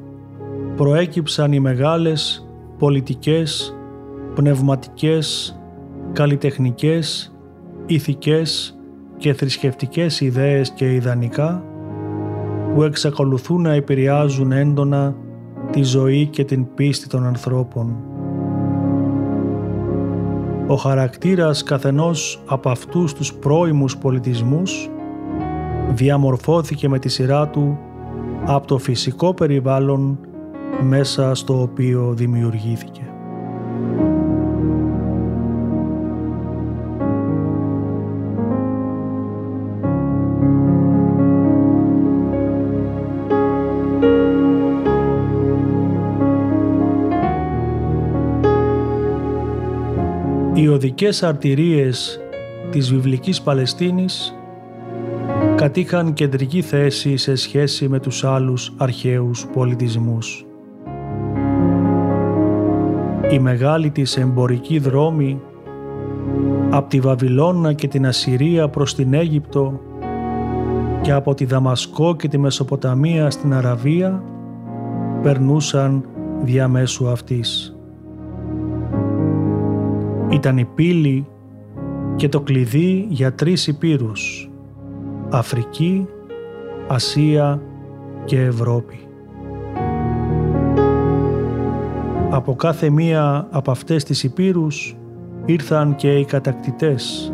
προέκυψαν 0.77 1.53
οι 1.53 1.61
μεγάλες 1.61 2.49
πολιτικές, 2.79 3.77
πνευματικές, 4.35 5.59
καλλιτεχνικές, 6.13 7.35
ηθικές 7.87 8.79
και 9.17 9.33
θρησκευτικές 9.33 10.21
ιδέες 10.21 10.71
και 10.71 10.95
ιδανικά 10.95 11.65
που 12.75 12.83
εξακολουθούν 12.83 13.63
να 13.63 13.73
επηρεάζουν 13.73 14.53
έντονα 14.53 15.17
τη 15.71 15.83
ζωή 15.83 16.27
και 16.27 16.45
την 16.45 16.75
πίστη 16.75 17.09
των 17.09 17.27
ανθρώπων 17.27 17.97
ο 20.69 20.75
χαρακτήρας 20.77 21.63
καθενός 21.63 22.43
από 22.47 22.71
αυτούς 22.71 23.15
τους 23.15 23.35
πρώιμους 23.35 23.97
πολιτισμούς 23.97 24.91
διαμορφώθηκε 25.91 26.89
με 26.89 26.99
τη 26.99 27.09
σειρά 27.09 27.49
του 27.49 27.79
από 28.47 28.67
το 28.67 28.79
φυσικό 28.79 29.35
περιβάλλον 29.35 30.19
μέσα 30.83 31.35
στο 31.35 31.61
οποίο 31.61 32.13
δημιουργήθηκε. 32.17 33.08
Οι 51.01 51.05
οδικές 51.05 51.23
αρτηρίες 51.23 52.21
της 52.71 52.91
βιβλικής 52.91 53.43
Παλαιστίνης 53.43 54.35
κατήχαν 55.57 56.13
κεντρική 56.13 56.63
θέση 56.63 57.17
σε 57.17 57.35
σχέση 57.35 57.89
με 57.89 58.01
τους 58.01 58.25
άλλους 58.25 58.73
αρχαίους 58.77 59.47
πολιτισμούς. 59.53 60.47
Η 63.31 63.39
μεγάλη 63.39 63.91
της 63.91 64.17
εμπορική 64.17 64.79
δρόμη 64.79 65.41
από 66.71 66.89
τη 66.89 67.01
Βαβυλώνα 67.01 67.73
και 67.73 67.89
την 67.89 68.07
Ασσυρία 68.07 68.69
προς 68.69 68.95
την 68.95 69.15
Αίγυπτο 69.15 69.81
και 71.03 71.13
από 71.13 71.35
τη 71.35 71.45
Δαμασκό 71.45 72.17
και 72.17 72.29
τη 72.29 72.39
Μεσοποταμία 72.39 73.31
στην 73.31 73.55
Αραβία 73.55 74.23
περνούσαν 75.23 76.05
διαμέσου 76.43 77.09
αυτής. 77.09 77.78
Ήταν 80.31 80.59
η 80.59 80.65
πύλη 80.65 81.27
και 82.17 82.29
το 82.29 82.41
κλειδί 82.41 83.07
για 83.09 83.33
τρεις 83.33 83.67
υπήρους 83.67 84.51
Αφρική, 85.31 86.07
Ασία 86.89 87.63
και 88.25 88.41
Ευρώπη. 88.41 88.99
Από 92.31 92.55
κάθε 92.55 92.91
μία 92.91 93.49
από 93.51 93.71
αυτές 93.71 94.05
τις 94.05 94.23
υπήρους 94.25 94.97
ήρθαν 95.45 95.95
και 95.95 96.19
οι 96.19 96.25
κατακτητές 96.25 97.33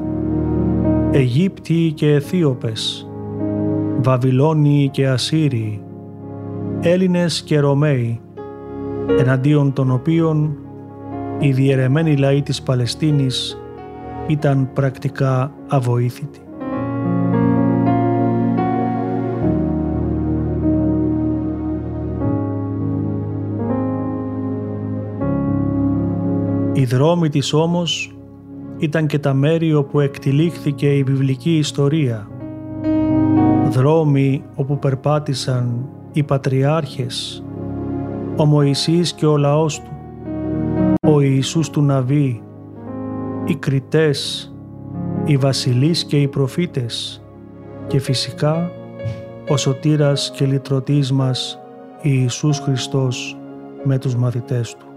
Αιγύπτιοι 1.10 1.92
και 1.92 2.12
Αιθίωπες, 2.12 3.08
Βαβυλώνιοι 4.00 4.88
και 4.88 5.08
Ασσύριοι, 5.08 5.82
Έλληνες 6.80 7.42
και 7.42 7.58
Ρωμαίοι, 7.58 8.20
εναντίον 9.18 9.72
των 9.72 9.90
οποίων 9.90 10.56
οι 11.38 11.52
διαιρεμένοι 11.52 12.16
λαοί 12.16 12.42
της 12.42 12.62
Παλαιστίνης 12.62 13.58
ήταν 14.26 14.70
πρακτικά 14.72 15.52
αβοήθητοι. 15.68 16.38
Οι 26.72 26.84
δρόμοι 26.84 27.28
της 27.28 27.52
όμως 27.52 28.16
ήταν 28.78 29.06
και 29.06 29.18
τα 29.18 29.34
μέρη 29.34 29.74
όπου 29.74 30.00
εκτιλήχθηκε 30.00 30.96
η 30.96 31.02
βιβλική 31.02 31.56
ιστορία. 31.56 32.28
Δρόμοι 33.68 34.44
όπου 34.54 34.78
περπάτησαν 34.78 35.88
οι 36.12 36.22
πατριάρχες, 36.22 37.44
ο 38.36 38.44
Μωυσής 38.44 39.12
και 39.12 39.26
ο 39.26 39.36
λαός 39.36 39.80
τους, 39.80 39.88
ο 39.88 39.93
Ιησούς 41.26 41.70
του 41.70 41.82
Ναβί, 41.82 42.42
οι 43.44 43.54
κριτές, 43.54 44.52
οι 45.24 45.36
βασιλείς 45.36 46.04
και 46.04 46.20
οι 46.20 46.28
προφήτες 46.28 47.24
και 47.86 47.98
φυσικά 47.98 48.70
ο 49.48 49.56
σωτήρας 49.56 50.30
και 50.30 50.46
λυτρωτής 50.46 51.12
μας 51.12 51.58
Ιησούς 52.02 52.58
Χριστός 52.58 53.38
με 53.84 53.98
τους 53.98 54.16
μαθητές 54.16 54.76
Του. 54.76 54.93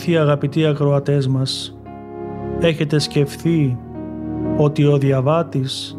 Αλήθεια 0.00 0.22
αγαπητοί 0.22 0.66
ακροατές 0.66 1.28
μας, 1.28 1.76
έχετε 2.60 2.98
σκεφτεί 2.98 3.78
ότι 4.56 4.84
ο 4.84 4.98
διαβάτης, 4.98 5.98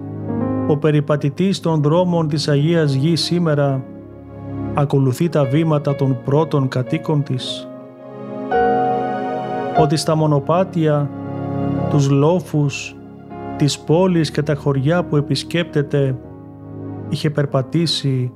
ο 0.67 0.77
περιπατητής 0.77 1.59
των 1.59 1.81
δρόμων 1.81 2.27
της 2.27 2.47
Αγίας 2.47 2.93
Γης 2.93 3.21
σήμερα 3.21 3.83
ακολουθεί 4.73 5.29
τα 5.29 5.43
βήματα 5.43 5.95
των 5.95 6.17
πρώτων 6.25 6.67
κατοίκων 6.67 7.23
της; 7.23 7.67
Ότι 9.79 9.95
στα 9.95 10.15
μονοπάτια, 10.15 11.09
τους 11.89 12.09
λόφους, 12.09 12.95
τις 13.57 13.79
πόλεις 13.79 14.31
και 14.31 14.41
τα 14.41 14.55
χωριά 14.55 15.03
που 15.03 15.15
επισκέπτεται 15.15 16.15
είχε 17.09 17.29
περπατήσει 17.29 18.31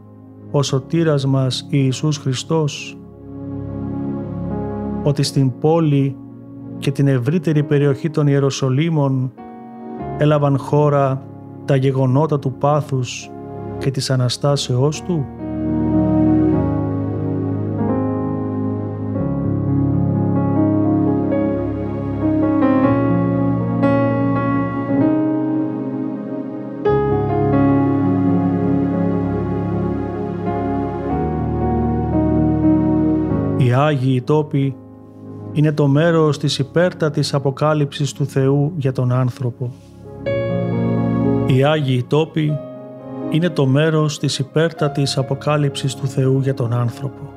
ο 0.52 0.64
σωτήρας 0.64 1.26
μας 1.26 1.68
Ιησούς 1.70 2.18
Χριστός; 2.18 2.98
Ότι 5.06 5.24
στην 5.24 5.60
πόλη 5.60 6.16
και 6.78 6.92
την 6.92 7.08
ευρύτερη 7.08 7.64
περιοχή 7.64 8.10
των 8.10 8.28
Ιεροσολύμων 8.28 9.34
έλαβαν 10.18 10.58
χώρα 10.58 11.26
τα 11.66 11.76
γεγονότα 11.76 12.40
του 12.40 12.54
πάθους 12.54 13.30
και 13.78 13.92
της 13.92 14.10
Αναστάσεώς 14.10 15.02
Του. 15.02 15.26
Οι 33.58 33.74
Άγιοι 33.74 34.22
τόποι 34.22 34.76
είναι 35.56 35.72
το 35.72 35.88
μέρος 35.88 36.38
της 36.38 36.60
υπέρτατης 36.60 37.34
αποκάλυψης 37.34 38.14
του 38.14 38.26
Θεού 38.26 38.74
για 38.78 38.92
τον 38.92 39.12
άνθρωπο. 39.12 39.74
Οι 41.48 41.64
Άγιοι 41.64 42.04
τόποι 42.04 42.58
είναι 43.30 43.50
το 43.50 43.66
μέρος 43.66 44.20
της 44.20 44.40
υπέρτατης 44.40 45.18
αποκάλυψης 45.18 45.96
του 45.96 46.08
Θεού 46.08 46.40
για 46.40 46.54
τον 46.54 46.74
άνθρωπο. 46.74 47.34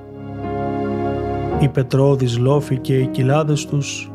Οι 1.61 1.69
πετρώδεις 1.69 2.39
λόφοι 2.39 2.79
και 2.79 2.99
οι 2.99 3.07
κοιλάδες 3.07 3.67
τους, 3.67 4.13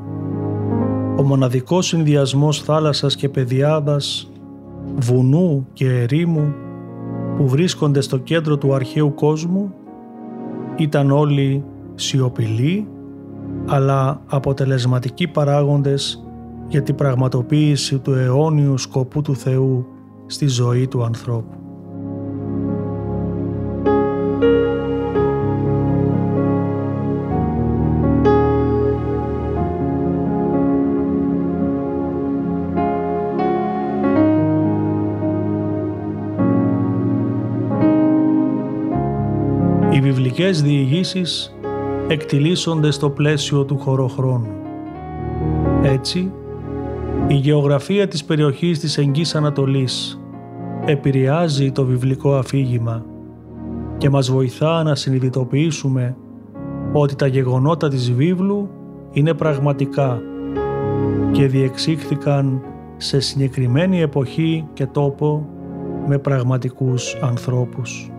ο 1.17 1.23
μοναδικός 1.23 1.85
συνδυασμός 1.85 2.61
θάλασσας 2.61 3.15
και 3.15 3.29
πεδιάδας, 3.29 4.31
βουνού 4.95 5.67
και 5.73 5.89
ερήμου 5.89 6.53
που 7.37 7.47
βρίσκονται 7.47 8.01
στο 8.01 8.17
κέντρο 8.17 8.57
του 8.57 8.73
αρχαίου 8.73 9.13
κόσμου, 9.13 9.73
ήταν 10.75 11.11
όλοι 11.11 11.63
σιωπηλοί 11.95 12.87
αλλά 13.65 14.21
αποτελεσματικοί 14.27 15.27
παράγοντες 15.27 16.23
για 16.67 16.83
την 16.83 16.95
πραγματοποίηση 16.95 17.99
του 17.99 18.13
αιώνιου 18.13 18.77
σκοπού 18.77 19.21
του 19.21 19.35
Θεού 19.35 19.85
στη 20.25 20.47
ζωή 20.47 20.87
του 20.87 21.03
ανθρώπου. 21.03 21.57
Οι 39.91 40.01
βιβλικές 40.01 40.61
διηγήσεις 40.61 41.52
εκτιλήσονται 42.07 42.91
στο 42.91 43.09
πλαίσιο 43.09 43.63
του 43.65 43.77
χωροχρόνου. 43.77 44.47
Έτσι, 45.83 46.31
η 47.27 47.33
γεωγραφία 47.33 48.07
της 48.07 48.23
περιοχής 48.23 48.79
της 48.79 48.97
Εγγύς 48.97 49.35
Ανατολής 49.35 50.19
επηρεάζει 50.85 51.71
το 51.71 51.85
βιβλικό 51.85 52.35
αφήγημα 52.35 53.05
και 53.97 54.09
μας 54.09 54.31
βοηθά 54.31 54.83
να 54.83 54.95
συνειδητοποιήσουμε 54.95 56.15
ότι 56.93 57.15
τα 57.15 57.27
γεγονότα 57.27 57.87
της 57.87 58.11
βίβλου 58.11 58.69
είναι 59.11 59.33
πραγματικά 59.33 60.21
και 61.31 61.47
διεξήχθηκαν 61.47 62.61
σε 62.97 63.19
συγκεκριμένη 63.19 64.01
εποχή 64.01 64.65
και 64.73 64.85
τόπο 64.85 65.47
με 66.07 66.17
πραγματικούς 66.17 67.15
ανθρώπους 67.21 68.12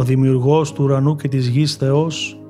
ο 0.00 0.02
δημιουργός 0.02 0.72
του 0.72 0.84
ουρανού 0.84 1.16
και 1.16 1.28
της 1.28 1.48
γης 1.48 1.74
Θεός 1.74 2.40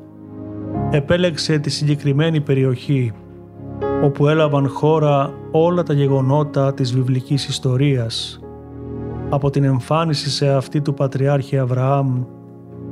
επέλεξε 0.91 1.59
τη 1.59 1.71
συγκεκριμένη 1.71 2.41
περιοχή 2.41 3.13
όπου 4.05 4.29
έλαβαν 4.29 4.69
χώρα 4.69 5.35
όλα 5.51 5.83
τα 5.83 5.93
γεγονότα 5.93 6.75
της 6.75 6.95
βιβλικής 6.95 7.49
ιστορίας 7.49 8.41
από 9.31 9.51
την 9.51 9.65
εμφάνιση 9.65 10.31
σε 10.31 10.49
αυτή 10.49 10.81
του 10.81 10.95
Πατριάρχη 10.95 11.59
Αβραάμ 11.59 12.23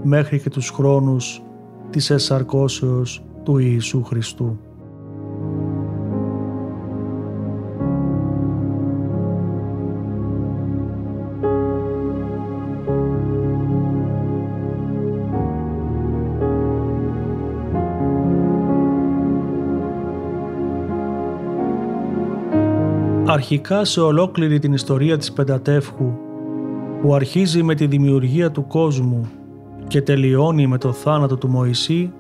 μέχρι 0.03 0.41
και 0.41 0.51
τους 0.51 0.71
χρόνους 0.71 1.43
της 1.91 2.11
εσαρκώσεως 2.11 3.25
του 3.43 3.59
Ιησού 3.59 4.05
Χριστού. 4.05 4.59
Αρχικά 23.31 23.85
σε 23.85 24.01
ολόκληρη 24.01 24.59
την 24.59 24.73
ιστορία 24.73 25.19
της 25.19 25.33
Πεντατεύχου 25.33 26.13
που 27.03 27.15
αρχίζει 27.15 27.63
με 27.63 27.75
τη 27.75 27.87
δημιουργία 27.87 28.51
του 28.51 28.67
κόσμου 28.67 29.29
και 29.87 30.03
τελειώνει 30.03 30.67
με 30.67 30.79
το 30.79 30.93
θάνατο 30.93 31.37
του 31.37 31.49
Μωυσή, 31.49 32.13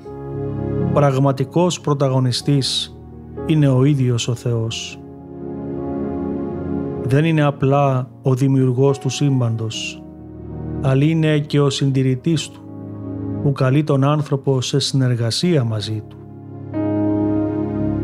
πραγματικός 0.93 1.81
πρωταγωνιστής 1.81 2.99
είναι 3.47 3.69
ο 3.69 3.85
ίδιος 3.85 4.29
ο 4.29 4.35
Θεός. 4.35 5.01
Δεν 7.03 7.25
είναι 7.25 7.43
απλά 7.43 8.11
ο 8.23 8.35
δημιουργός 8.35 8.99
του 8.99 9.09
σύμπαντος, 9.09 10.03
αλλά 10.81 11.05
είναι 11.05 11.39
και 11.39 11.61
ο 11.61 11.71
συντηρητής 11.71 12.49
του, 12.49 12.61
που 13.43 13.53
καλεί 13.53 13.85
τον 13.85 14.05
άνθρωπο 14.05 14.61
σε 14.61 14.79
συνεργασία 14.79 15.65
μαζί 15.65 16.03
του. 16.09 16.17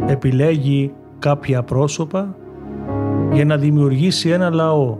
Επιλέγει 0.07 0.93
κάποια 1.19 1.63
πρόσωπα 1.63 2.37
για 3.35 3.45
να 3.45 3.57
δημιουργήσει 3.57 4.29
ένα 4.29 4.51
λαό 4.51 4.99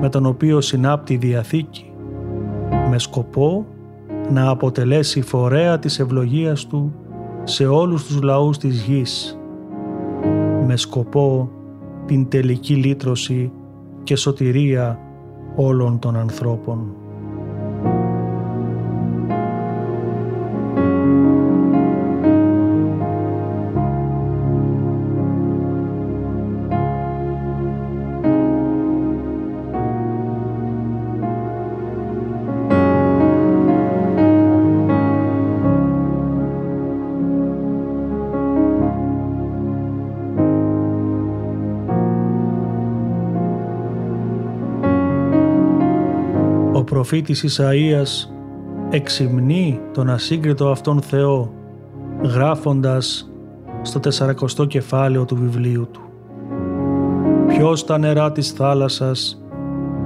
με 0.00 0.08
τον 0.08 0.26
οποίο 0.26 0.60
συνάπτει 0.60 1.16
διαθήκη 1.16 1.92
με 2.90 2.98
σκοπό 2.98 3.66
να 4.30 4.48
αποτελέσει 4.48 5.20
φορέα 5.20 5.78
της 5.78 5.98
ευλογίας 5.98 6.66
του 6.66 6.94
σε 7.44 7.66
όλους 7.66 8.06
τους 8.06 8.22
λαούς 8.22 8.58
της 8.58 8.82
γης 8.82 9.38
με 10.66 10.76
σκοπό 10.76 11.50
την 12.06 12.28
τελική 12.28 12.74
λύτρωση 12.74 13.52
και 14.02 14.16
σωτηρία 14.16 14.98
όλων 15.56 15.98
των 15.98 16.16
ανθρώπων. 16.16 16.97
Προφήτης 47.08 47.44
Ισαΐας 47.44 48.30
εξυμνεί 48.90 49.80
τον 49.92 50.10
ασύγκριτο 50.10 50.70
αυτόν 50.70 51.02
Θεό 51.02 51.52
γράφοντας 52.22 53.30
στο 53.82 54.00
40 54.58 54.66
κεφάλαιο 54.66 55.24
του 55.24 55.36
βιβλίου 55.36 55.88
του. 55.92 56.00
Ποιος 57.46 57.84
τα 57.84 57.98
νερά 57.98 58.32
της 58.32 58.50
θάλασσας 58.50 59.42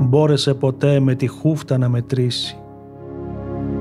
μπόρεσε 0.00 0.54
ποτέ 0.54 1.00
με 1.00 1.14
τη 1.14 1.26
χούφτα 1.26 1.78
να 1.78 1.88
μετρήσει, 1.88 2.58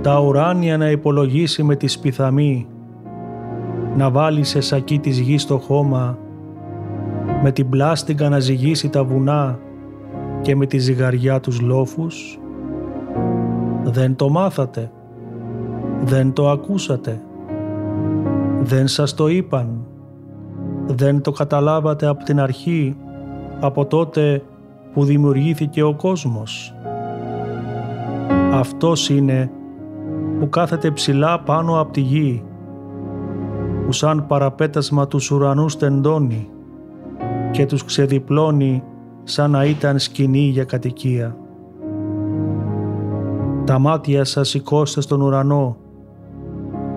τα 0.02 0.20
ουράνια 0.20 0.78
να 0.78 0.90
υπολογίσει 0.90 1.64
με 1.64 1.76
τη 1.76 1.88
σπιθαμή, 1.88 2.68
να 3.98 4.10
βάλει 4.10 4.44
σε 4.44 4.62
σακί 4.62 5.00
της 5.00 5.20
γης 5.20 5.46
το 5.46 5.58
χώμα, 5.58 6.18
με 7.44 7.52
την 7.52 7.70
πλάστιγκα 7.70 8.30
να 8.30 8.40
ζυγίσει 8.40 8.90
τα 8.90 9.04
βουνά 9.04 9.60
και 10.42 10.56
με 10.56 10.66
τη 10.66 10.78
ζυγαριά 10.78 11.40
τους 11.40 11.62
λόφους, 11.62 12.41
δεν 13.92 14.16
το 14.16 14.30
μάθατε. 14.30 14.92
Δεν 16.04 16.34
το 16.34 16.50
ακούσατε. 16.50 17.22
Δεν 18.62 18.88
σας 18.88 19.14
το 19.14 19.28
είπαν. 19.28 19.86
Δεν 20.88 21.22
το 21.22 21.32
καταλάβατε 21.32 22.08
από 22.08 22.24
την 22.24 22.40
αρχή, 22.40 22.96
από 23.60 23.86
τότε 23.86 24.44
που 24.94 25.04
δημιουργήθηκε 25.04 25.84
ο 25.84 25.96
κόσμος. 25.96 26.76
Αυτός 28.54 29.10
είναι 29.10 29.52
που 30.40 30.50
κάθεται 30.50 30.92
ψηλά 30.92 31.40
πάνω 31.40 31.80
από 31.80 31.92
τη 31.92 32.02
γη, 32.02 32.44
που 33.86 33.92
σαν 33.92 34.28
παραπέτασμα 34.28 35.08
τους 35.08 35.32
ουρανούς 35.32 35.78
τεντώνει 35.78 36.50
και 37.52 37.66
τους 37.66 37.86
ξεδιπλώνει 37.86 38.84
σαν 39.24 39.52
να 39.52 39.66
ήταν 39.66 40.00
σκηνή 40.00 40.40
για 40.48 40.64
κατοικία. 40.64 41.36
Τα 43.72 43.80
μάτια 43.80 44.24
σας 44.24 44.50
σηκώστε 44.50 45.02
στον 45.02 45.22
ουρανό 45.22 45.78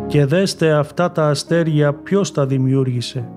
και 0.07 0.27
δέστε 0.27 0.73
αυτά 0.73 1.13
τα 1.13 1.29
αστέρια 1.29 1.95
ποιος 1.95 2.33
τα 2.33 2.47
δημιούργησε, 2.47 3.29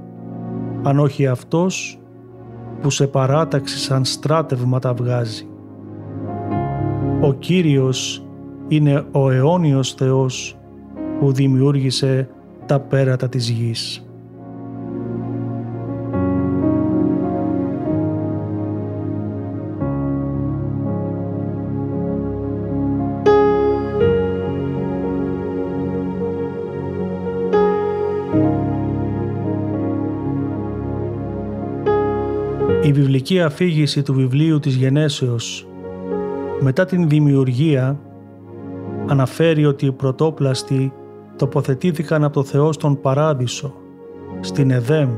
αν 0.83 0.99
όχι 0.99 1.27
αυτός 1.27 1.99
που 2.81 2.89
σε 2.89 3.07
παράταξη 3.07 3.77
σαν 3.77 4.05
στράτευμα 4.05 4.79
τα 4.79 4.93
βγάζει. 4.93 5.47
Ο 7.21 7.33
Κύριος 7.33 8.25
είναι 8.67 9.05
ο 9.11 9.31
αιώνιος 9.31 9.93
Θεός 9.93 10.57
που 11.19 11.31
δημιούργησε 11.31 12.29
τα 12.65 12.79
πέρατα 12.79 13.29
της 13.29 13.49
γης. 13.49 14.06
Η 33.27 33.29
βιβλική 33.29 33.53
αφήγηση 33.53 34.01
του 34.01 34.13
βιβλίου 34.13 34.59
της 34.59 34.75
Γενέσεως 34.75 35.67
μετά 36.59 36.85
την 36.85 37.09
δημιουργία 37.09 37.99
αναφέρει 39.07 39.65
ότι 39.65 39.85
οι 39.85 39.91
πρωτόπλαστοι 39.91 40.93
τοποθετήθηκαν 41.35 42.23
από 42.23 42.33
το 42.33 42.43
Θεό 42.43 42.71
στον 42.71 43.01
Παράδεισο, 43.01 43.73
στην 44.39 44.71
Εδέμ, 44.71 45.09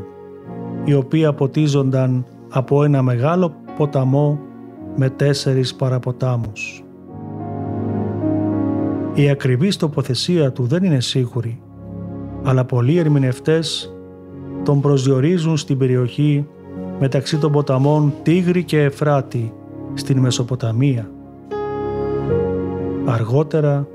οι 0.83 0.93
οποίοι 0.93 1.25
αποτίζονταν 1.25 2.25
από 2.49 2.83
ένα 2.83 3.01
μεγάλο 3.01 3.55
ποταμό 3.77 4.39
με 4.95 5.09
τέσσερις 5.09 5.75
παραποτάμους. 5.75 6.83
Η 9.13 9.29
ακριβής 9.29 9.77
τοποθεσία 9.77 10.51
του 10.51 10.63
δεν 10.63 10.83
είναι 10.83 11.01
σίγουρη, 11.01 11.61
αλλά 12.43 12.65
πολλοί 12.65 12.97
ερμηνευτές 12.97 13.93
τον 14.63 14.81
προσδιορίζουν 14.81 15.57
στην 15.57 15.77
περιοχή 15.77 16.47
μεταξύ 16.99 17.37
των 17.37 17.51
ποταμών 17.51 18.13
Τίγρη 18.23 18.63
και 18.63 18.83
Εφράτη 18.83 19.53
στην 19.93 20.19
Μεσοποταμία. 20.19 21.09
Αργότερα, 23.05 23.87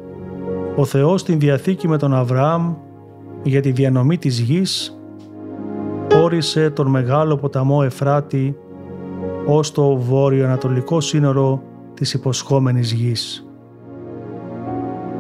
ο 0.77 0.85
Θεός 0.85 1.21
στην 1.21 1.39
Διαθήκη 1.39 1.89
με 1.89 1.99
τον 1.99 2.15
Αβραάμ 2.15 2.75
για 3.43 3.61
τη 3.61 3.71
διανομή 3.71 4.19
της 4.19 4.39
γης 4.39 4.99
όρισε 6.23 6.71
τον 6.71 6.87
μεγάλο 6.87 7.37
ποταμό 7.37 7.81
Εφράτη 7.85 8.57
ως 9.47 9.73
το 9.73 9.97
βόρειο-ανατολικό 9.97 11.01
σύνορο 11.01 11.63
της 11.95 12.15
υποσχόμενης 12.15 12.93
γης. 12.93 13.47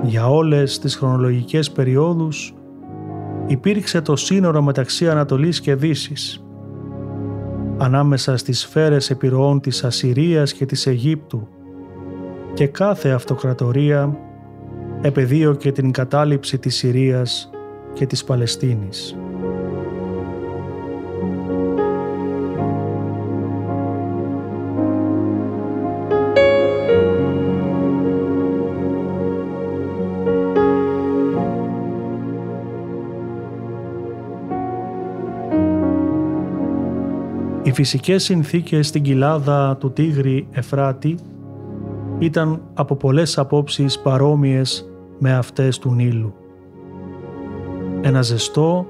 Για 0.03 0.28
όλες 0.28 0.78
τις 0.78 0.97
χρονολογικές 0.97 1.70
περιόδους 1.70 2.55
υπήρξε 3.47 4.01
το 4.01 4.16
σύνορο 4.16 4.62
μεταξύ 4.62 5.11
Ανατολής 5.11 5.61
και 5.61 5.74
Δύσης 5.74 6.43
ανάμεσα 7.79 8.37
στις 8.37 8.61
σφαίρες 8.61 9.11
επιρροών 9.11 9.61
της 9.61 9.85
Ασσυρίας 9.85 10.53
και 10.53 10.66
της 10.66 10.87
Αιγύπτου 10.87 11.49
και 12.55 12.66
κάθε 12.66 13.11
αυτοκρατορία 13.11 14.18
επεδίωκε 15.03 15.72
την 15.72 15.91
κατάληψη 15.91 16.59
της 16.59 16.77
Συρίας 16.77 17.51
και 17.93 18.07
της 18.07 18.25
Παλαιστίνης. 18.25 19.16
Φυσικές 37.75 38.25
συνθήκες 38.25 38.87
στην 38.87 39.03
κοιλάδα 39.03 39.77
του 39.77 39.93
Τίγρη 39.93 40.47
Εφράτη 40.51 41.18
ήταν 42.18 42.62
από 42.75 42.95
πολλές 42.95 43.39
απόψεις 43.39 43.99
παρόμοιες 43.99 44.91
με 45.18 45.33
αυτές 45.33 45.79
του 45.79 45.95
Νείλου. 45.95 46.35
Ένα 48.01 48.22
ζεστό, 48.22 48.87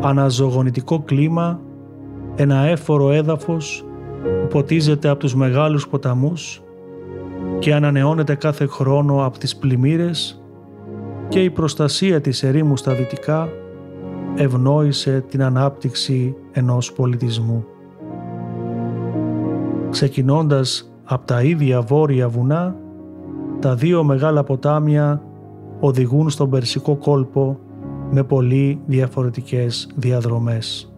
αναζωογονητικό 0.00 1.00
κλίμα, 1.00 1.60
ένα 2.36 2.56
έφορο 2.56 3.10
έδαφος 3.10 3.84
που 4.22 4.46
ποτίζεται 4.48 5.08
από 5.08 5.18
τους 5.18 5.34
μεγάλους 5.34 5.88
ποταμούς 5.88 6.62
και 7.58 7.74
ανανεώνεται 7.74 8.34
κάθε 8.34 8.66
χρόνο 8.66 9.24
από 9.26 9.38
τις 9.38 9.56
πλημμύρες 9.56 10.42
και 11.28 11.42
η 11.42 11.50
προστασία 11.50 12.20
της 12.20 12.42
ερήμου 12.42 12.76
στα 12.76 12.92
δυτικά 12.92 13.48
ευνόησε 14.36 15.24
την 15.28 15.42
ανάπτυξη 15.42 16.36
ενός 16.52 16.92
πολιτισμού. 16.92 17.64
Ξεκινώντας 19.96 20.92
από 21.04 21.26
τα 21.26 21.42
ίδια 21.42 21.80
βόρεια 21.80 22.28
βουνά, 22.28 22.76
τα 23.60 23.74
δύο 23.74 24.04
μεγάλα 24.04 24.44
ποτάμια 24.44 25.22
οδηγούν 25.80 26.30
στον 26.30 26.50
Περσικό 26.50 26.96
κόλπο 26.96 27.58
με 28.10 28.22
πολύ 28.22 28.80
διαφορετικές 28.86 29.88
διαδρομές. 29.94 30.92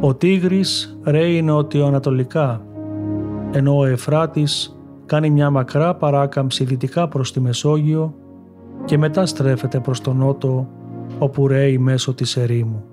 Ο 0.00 0.14
Τίγρης 0.14 0.98
ρέει 1.04 1.42
νοτιοανατολικά, 1.42 2.64
ενώ 3.52 3.78
ο 3.78 3.84
Εφράτης 3.84 4.78
κάνει 5.06 5.30
μια 5.30 5.50
μακρά 5.50 5.94
παράκαμψη 5.94 6.64
δυτικά 6.64 7.08
προς 7.08 7.32
τη 7.32 7.40
Μεσόγειο 7.40 8.14
και 8.84 8.98
μετά 8.98 9.26
στρέφεται 9.26 9.80
προς 9.80 10.00
τον 10.00 10.16
νότο 10.16 10.68
όπου 11.18 11.46
ρέει 11.48 11.78
μέσω 11.78 12.14
της 12.14 12.36
ερήμου. 12.36 12.89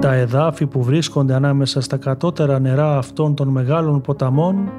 Τα 0.00 0.14
εδάφη 0.14 0.66
που 0.66 0.82
βρίσκονται 0.82 1.34
ανάμεσα 1.34 1.80
στα 1.80 1.96
κατώτερα 1.96 2.58
νερά 2.58 2.96
αυτών 2.96 3.34
των 3.34 3.48
μεγάλων 3.48 4.00
ποταμών 4.00 4.70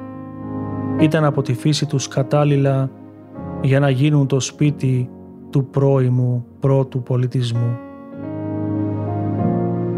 ήταν 1.00 1.24
από 1.24 1.42
τη 1.42 1.54
φύση 1.54 1.86
τους 1.86 2.08
κατάλληλα 2.08 2.90
για 3.60 3.80
να 3.80 3.90
γίνουν 3.90 4.26
το 4.26 4.40
σπίτι 4.40 5.10
του 5.50 5.66
πρώιμου 5.66 6.46
πρώτου 6.60 7.02
πολιτισμού. 7.02 7.76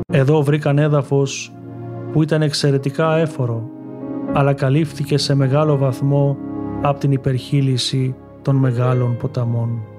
Εδώ 0.07 0.43
βρήκαν 0.43 0.79
έδαφος 0.79 1.53
που 2.13 2.23
ήταν 2.23 2.43
εξαιρετικά 2.43 3.17
έφορο, 3.17 3.71
αλλά 4.33 4.53
καλύφθηκε 4.53 5.19
σε 5.19 5.35
μεγάλο 5.35 5.77
βαθμό 5.77 6.37
από 6.83 7.01
την 7.01 7.13
υπερχείληση 7.13 8.15
των 8.43 8.57
μεγάλων 8.57 9.17
ποταμών. 9.17 9.94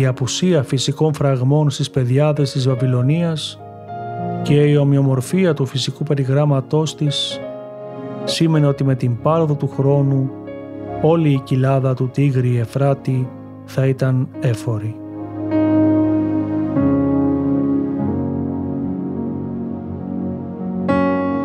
Η 0.00 0.06
απουσία 0.06 0.62
φυσικών 0.62 1.14
φραγμών 1.14 1.70
στις 1.70 1.90
πεδιάδες 1.90 2.52
της 2.52 2.68
Βαβυλωνίας 2.68 3.60
και 4.42 4.54
η 4.54 4.76
ομοιομορφία 4.76 5.54
του 5.54 5.66
φυσικού 5.66 6.02
περιγράμματός 6.02 6.94
της 6.94 7.40
σήμαινε 8.24 8.66
ότι 8.66 8.84
με 8.84 8.94
την 8.94 9.22
πάροδο 9.22 9.54
του 9.54 9.68
χρόνου 9.68 10.30
όλη 11.02 11.32
η 11.32 11.40
κοιλάδα 11.44 11.94
του 11.94 12.08
Τίγρη 12.12 12.58
Εφράτη 12.58 13.28
θα 13.64 13.86
ήταν 13.86 14.28
έφορη. 14.40 14.96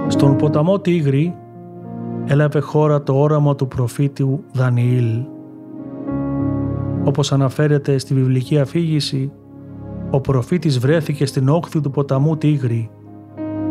Στον 0.08 0.36
ποταμό 0.36 0.80
Τίγρη 0.80 1.36
έλαβε 2.26 2.60
χώρα 2.60 3.04
το 3.04 3.20
όραμα 3.20 3.56
του 3.56 3.68
προφήτου 3.68 4.44
Δανιήλ. 4.54 5.35
Όπως 7.06 7.32
αναφέρεται 7.32 7.98
στη 7.98 8.14
βιβλική 8.14 8.60
αφήγηση, 8.60 9.32
ο 10.12 10.22
προφήτης 10.22 10.80
βρέθηκε 10.80 11.26
στην 11.26 11.50
όχθη 11.50 11.82
του 11.82 11.92
ποταμού 11.92 12.38
Τίγρη, 12.38 12.90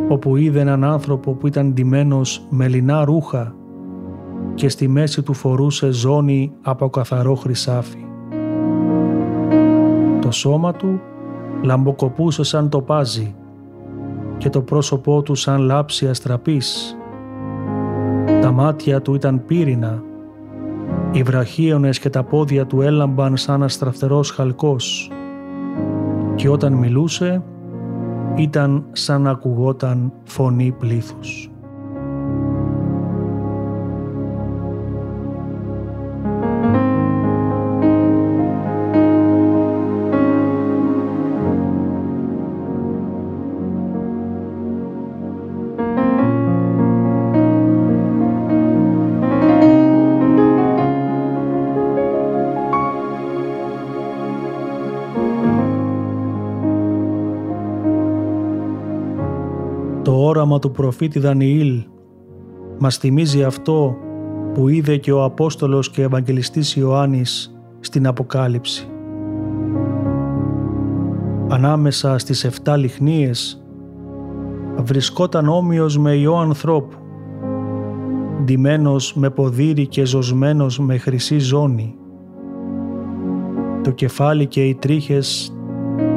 όπου 0.09 0.37
είδε 0.37 0.61
έναν 0.61 0.85
άνθρωπο 0.85 1.33
που 1.33 1.47
ήταν 1.47 1.73
ντυμένος 1.73 2.47
με 2.51 2.69
λινά 2.69 3.05
ρούχα 3.05 3.55
και 4.55 4.69
στη 4.69 4.89
μέση 4.89 5.23
του 5.23 5.33
φορούσε 5.33 5.91
ζώνη 5.91 6.53
από 6.63 6.91
καθαρό 6.91 7.35
χρυσάφι. 7.35 8.07
Το 10.21 10.31
σώμα 10.31 10.73
του 10.73 11.01
λαμποκοπούσε 11.63 12.43
σαν 12.43 12.69
το 12.69 12.81
πάζι 12.81 13.35
και 14.39 14.51
το 14.51 14.61
πρόσωπό 14.61 15.23
του 15.23 15.35
σαν 15.35 15.61
λάψη 15.61 16.09
αστραπής. 16.09 16.97
Τα 18.41 18.51
μάτια 18.51 19.03
του 19.03 19.15
ήταν 19.15 19.45
πύρινα, 19.45 20.03
οι 21.15 21.23
βραχίονες 21.23 21.99
και 21.99 22.11
τα 22.11 22.23
πόδια 22.23 22.67
του 22.67 22.81
έλαμπαν 22.81 23.37
σαν 23.37 23.63
αστραφτερός 23.63 24.31
χαλκός 24.31 25.11
και 26.35 26.49
όταν 26.49 26.73
μιλούσε 26.73 27.43
ήταν 28.37 28.85
σαν 28.93 29.23
να 29.23 29.31
ακουγόταν 29.31 30.13
φωνή 30.25 30.73
πλήθους. 30.79 31.54
Όραμα 60.55 60.59
του 60.59 60.71
προφήτη 60.71 61.19
Δανιήλ 61.19 61.85
μας 62.79 62.97
θυμίζει 62.97 63.45
αυτό 63.45 63.97
που 64.55 64.69
είδε 64.69 64.97
και 64.97 65.13
ο 65.13 65.25
Απόστολος 65.25 65.91
και 65.91 66.03
Ευαγγελιστής 66.03 66.77
Ιωάννης 66.77 67.57
στην 67.81 68.07
Αποκάλυψη. 68.07 68.89
Ανάμεσα 71.49 72.19
στις 72.19 72.45
7 72.65 72.77
λιχνίες 72.77 73.65
βρισκόταν 74.77 75.49
όμοιος 75.49 75.99
με 75.99 76.15
ιό 76.15 76.37
ανθρώπου, 76.37 76.97
ντυμένος 78.45 79.15
με 79.15 79.31
ποδήρι 79.31 79.87
και 79.87 80.05
ζωσμένος 80.05 80.79
με 80.79 80.99
χρυσή 80.99 81.39
ζώνη. 81.39 81.95
Το 83.83 83.91
κεφάλι 83.91 84.47
και 84.47 84.65
οι 84.65 84.75
τρίχες 84.75 85.57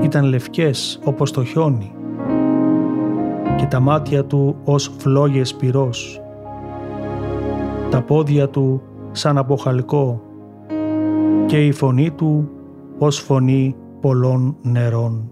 ήταν 0.01 0.23
λευκές 0.25 0.99
όπως 1.03 1.31
το 1.31 1.43
χιόνι 1.43 1.96
και 3.58 3.66
τα 3.66 3.80
μάτια 3.80 4.26
του 4.26 4.55
ως 4.64 4.91
φλόγες 4.97 5.55
πυρός. 5.55 6.22
Τα 7.89 8.01
πόδια 8.01 8.49
του 8.49 8.82
σαν 9.12 9.38
από 9.38 9.55
χαλκό 9.55 10.22
και 11.45 11.66
η 11.66 11.72
φωνή 11.72 12.12
του 12.12 12.49
ως 12.97 13.20
φωνή 13.20 13.76
πολλών 14.01 14.55
νερών. 14.62 15.32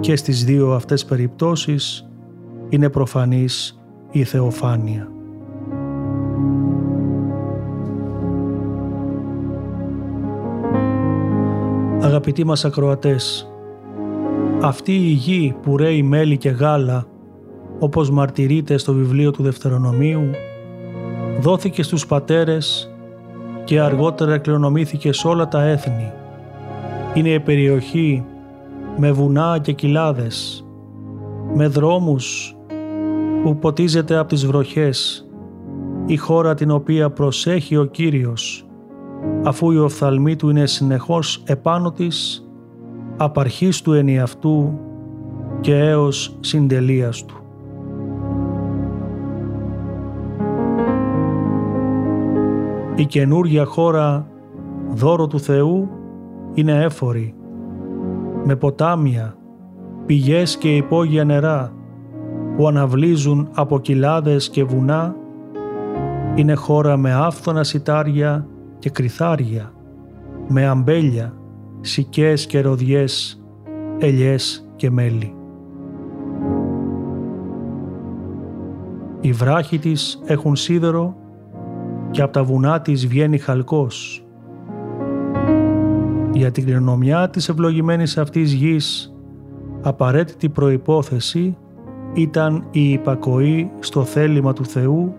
Και 0.00 0.16
στις 0.16 0.44
δύο 0.44 0.72
αυτές 0.72 1.04
περιπτώσεις 1.04 2.08
είναι 2.68 2.88
προφανής 2.88 3.82
η 4.10 4.24
θεοφάνεια. 4.24 5.08
Αγαπητοί 12.00 12.44
μας 12.44 12.64
ακροατές, 12.64 13.52
αυτή 14.60 14.92
η 14.92 15.10
γη 15.10 15.54
που 15.62 15.76
ρέει 15.76 16.02
μέλι 16.02 16.36
και 16.36 16.48
γάλα, 16.48 17.06
όπως 17.78 18.10
μαρτυρείται 18.10 18.78
στο 18.78 18.92
βιβλίο 18.92 19.30
του 19.30 19.42
Δευτερονομίου, 19.42 20.30
δόθηκε 21.40 21.82
στους 21.82 22.06
πατέρες 22.06 22.92
και 23.64 23.80
αργότερα 23.80 24.38
κληρονομήθηκε 24.38 25.12
σε 25.12 25.28
όλα 25.28 25.48
τα 25.48 25.62
έθνη. 25.62 26.12
Είναι 27.14 27.28
η 27.28 27.40
περιοχή 27.40 28.24
με 28.96 29.12
βουνά 29.12 29.58
και 29.62 29.72
κοιλάδες, 29.72 30.66
με 31.54 31.66
δρόμους 31.66 32.56
που 33.42 33.58
ποτίζεται 33.58 34.16
από 34.16 34.28
τις 34.28 34.46
βροχές, 34.46 35.28
η 36.06 36.16
χώρα 36.16 36.54
την 36.54 36.70
οποία 36.70 37.10
προσέχει 37.10 37.76
ο 37.76 37.84
Κύριος, 37.84 38.66
αφού 39.44 39.70
οι 39.70 39.78
οφθαλμοί 39.78 40.36
του 40.36 40.48
είναι 40.48 40.66
συνεχώς 40.66 41.42
επάνω 41.46 41.92
της 41.92 42.47
απαρχής 43.20 43.82
του 43.82 43.92
ενιαυτού 43.92 44.78
και 45.60 45.78
έως 45.78 46.36
συντελείας 46.40 47.24
του. 47.24 47.36
Η 52.96 53.06
καινούργια 53.06 53.64
χώρα 53.64 54.26
δώρο 54.90 55.26
του 55.26 55.40
Θεού 55.40 55.88
είναι 56.54 56.82
έφορη, 56.82 57.34
με 58.44 58.56
ποτάμια, 58.56 59.34
πηγές 60.06 60.56
και 60.56 60.76
υπόγεια 60.76 61.24
νερά 61.24 61.72
που 62.56 62.68
αναβλύζουν 62.68 63.48
από 63.54 63.80
κοιλάδες 63.80 64.48
και 64.48 64.64
βουνά, 64.64 65.16
είναι 66.34 66.54
χώρα 66.54 66.96
με 66.96 67.12
άφθονα 67.12 67.64
σιτάρια 67.64 68.46
και 68.78 68.90
κρυθάρια, 68.90 69.72
με 70.48 70.66
αμπέλια, 70.66 71.37
σικές 71.80 72.46
και 72.46 72.60
ροδιές, 72.60 73.42
ελιές 73.98 74.68
και 74.76 74.90
μέλι. 74.90 75.32
Οι 79.20 79.32
βράχοι 79.32 79.78
της 79.78 80.22
έχουν 80.26 80.56
σίδερο 80.56 81.16
και 82.10 82.22
από 82.22 82.32
τα 82.32 82.44
βουνά 82.44 82.80
της 82.80 83.06
βγαίνει 83.06 83.38
χαλκός. 83.38 84.26
Για 86.32 86.50
την 86.50 86.64
κληρονομιά 86.64 87.30
της 87.30 87.48
ευλογημένης 87.48 88.18
αυτής 88.18 88.52
γης, 88.52 89.14
απαραίτητη 89.82 90.48
προϋπόθεση 90.48 91.56
ήταν 92.14 92.66
η 92.70 92.90
υπακοή 92.90 93.70
στο 93.78 94.04
θέλημα 94.04 94.52
του 94.52 94.64
Θεού 94.64 95.14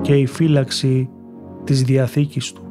και 0.00 0.14
η 0.14 0.26
φύλαξη 0.26 1.10
της 1.64 1.82
Διαθήκης 1.82 2.52
Του. 2.52 2.65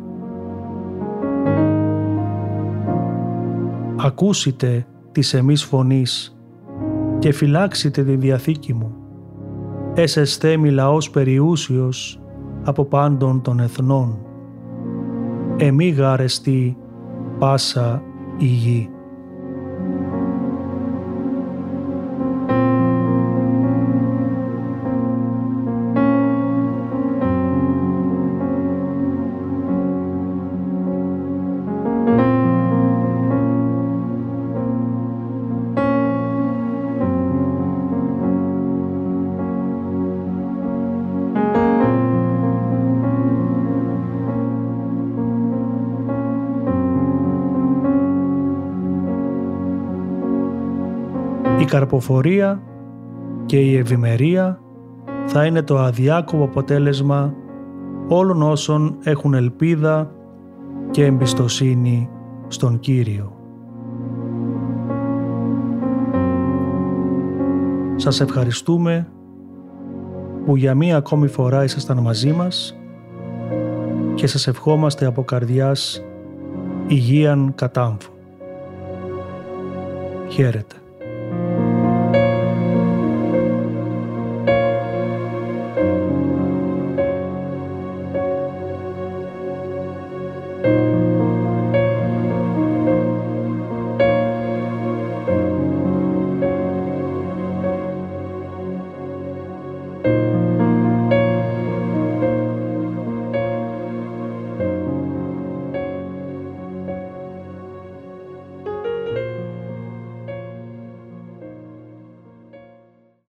Ακούσετε 4.05 4.87
της 5.11 5.33
εμείς 5.33 5.63
φωνής 5.63 6.37
και 7.19 7.31
φυλάξετε 7.31 8.03
τη 8.03 8.15
Διαθήκη 8.15 8.73
μου. 8.73 8.95
Έσεσθε 9.93 10.57
μη 10.57 10.69
λαός 10.69 11.09
περιούσιος 11.09 12.21
από 12.63 12.85
πάντων 12.85 13.41
των 13.41 13.59
εθνών. 13.59 14.17
Εμεί 15.57 15.89
γάρεστη 15.89 16.77
πάσα 17.39 18.03
η 18.37 18.45
γη. 18.45 18.89
Η 51.65 51.67
καρποφορία 51.67 52.61
και 53.45 53.59
η 53.59 53.77
ευημερία 53.77 54.59
θα 55.25 55.45
είναι 55.45 55.61
το 55.61 55.77
αδιάκοπο 55.77 56.43
αποτέλεσμα 56.43 57.33
όλων 58.07 58.41
όσων 58.41 58.97
έχουν 59.03 59.33
ελπίδα 59.33 60.11
και 60.91 61.05
εμπιστοσύνη 61.05 62.09
στον 62.47 62.79
Κύριο. 62.79 63.35
Σας 67.95 68.21
ευχαριστούμε 68.21 69.07
που 70.45 70.55
για 70.55 70.75
μία 70.75 70.97
ακόμη 70.97 71.27
φορά 71.27 71.63
ήσασταν 71.63 71.97
μαζί 71.97 72.31
μας 72.31 72.77
και 74.15 74.27
σας 74.27 74.47
ευχόμαστε 74.47 75.05
από 75.05 75.23
καρδιάς 75.23 76.03
υγείαν 76.87 77.53
κατάμφου. 77.55 78.11
Χαίρετε. 80.27 80.75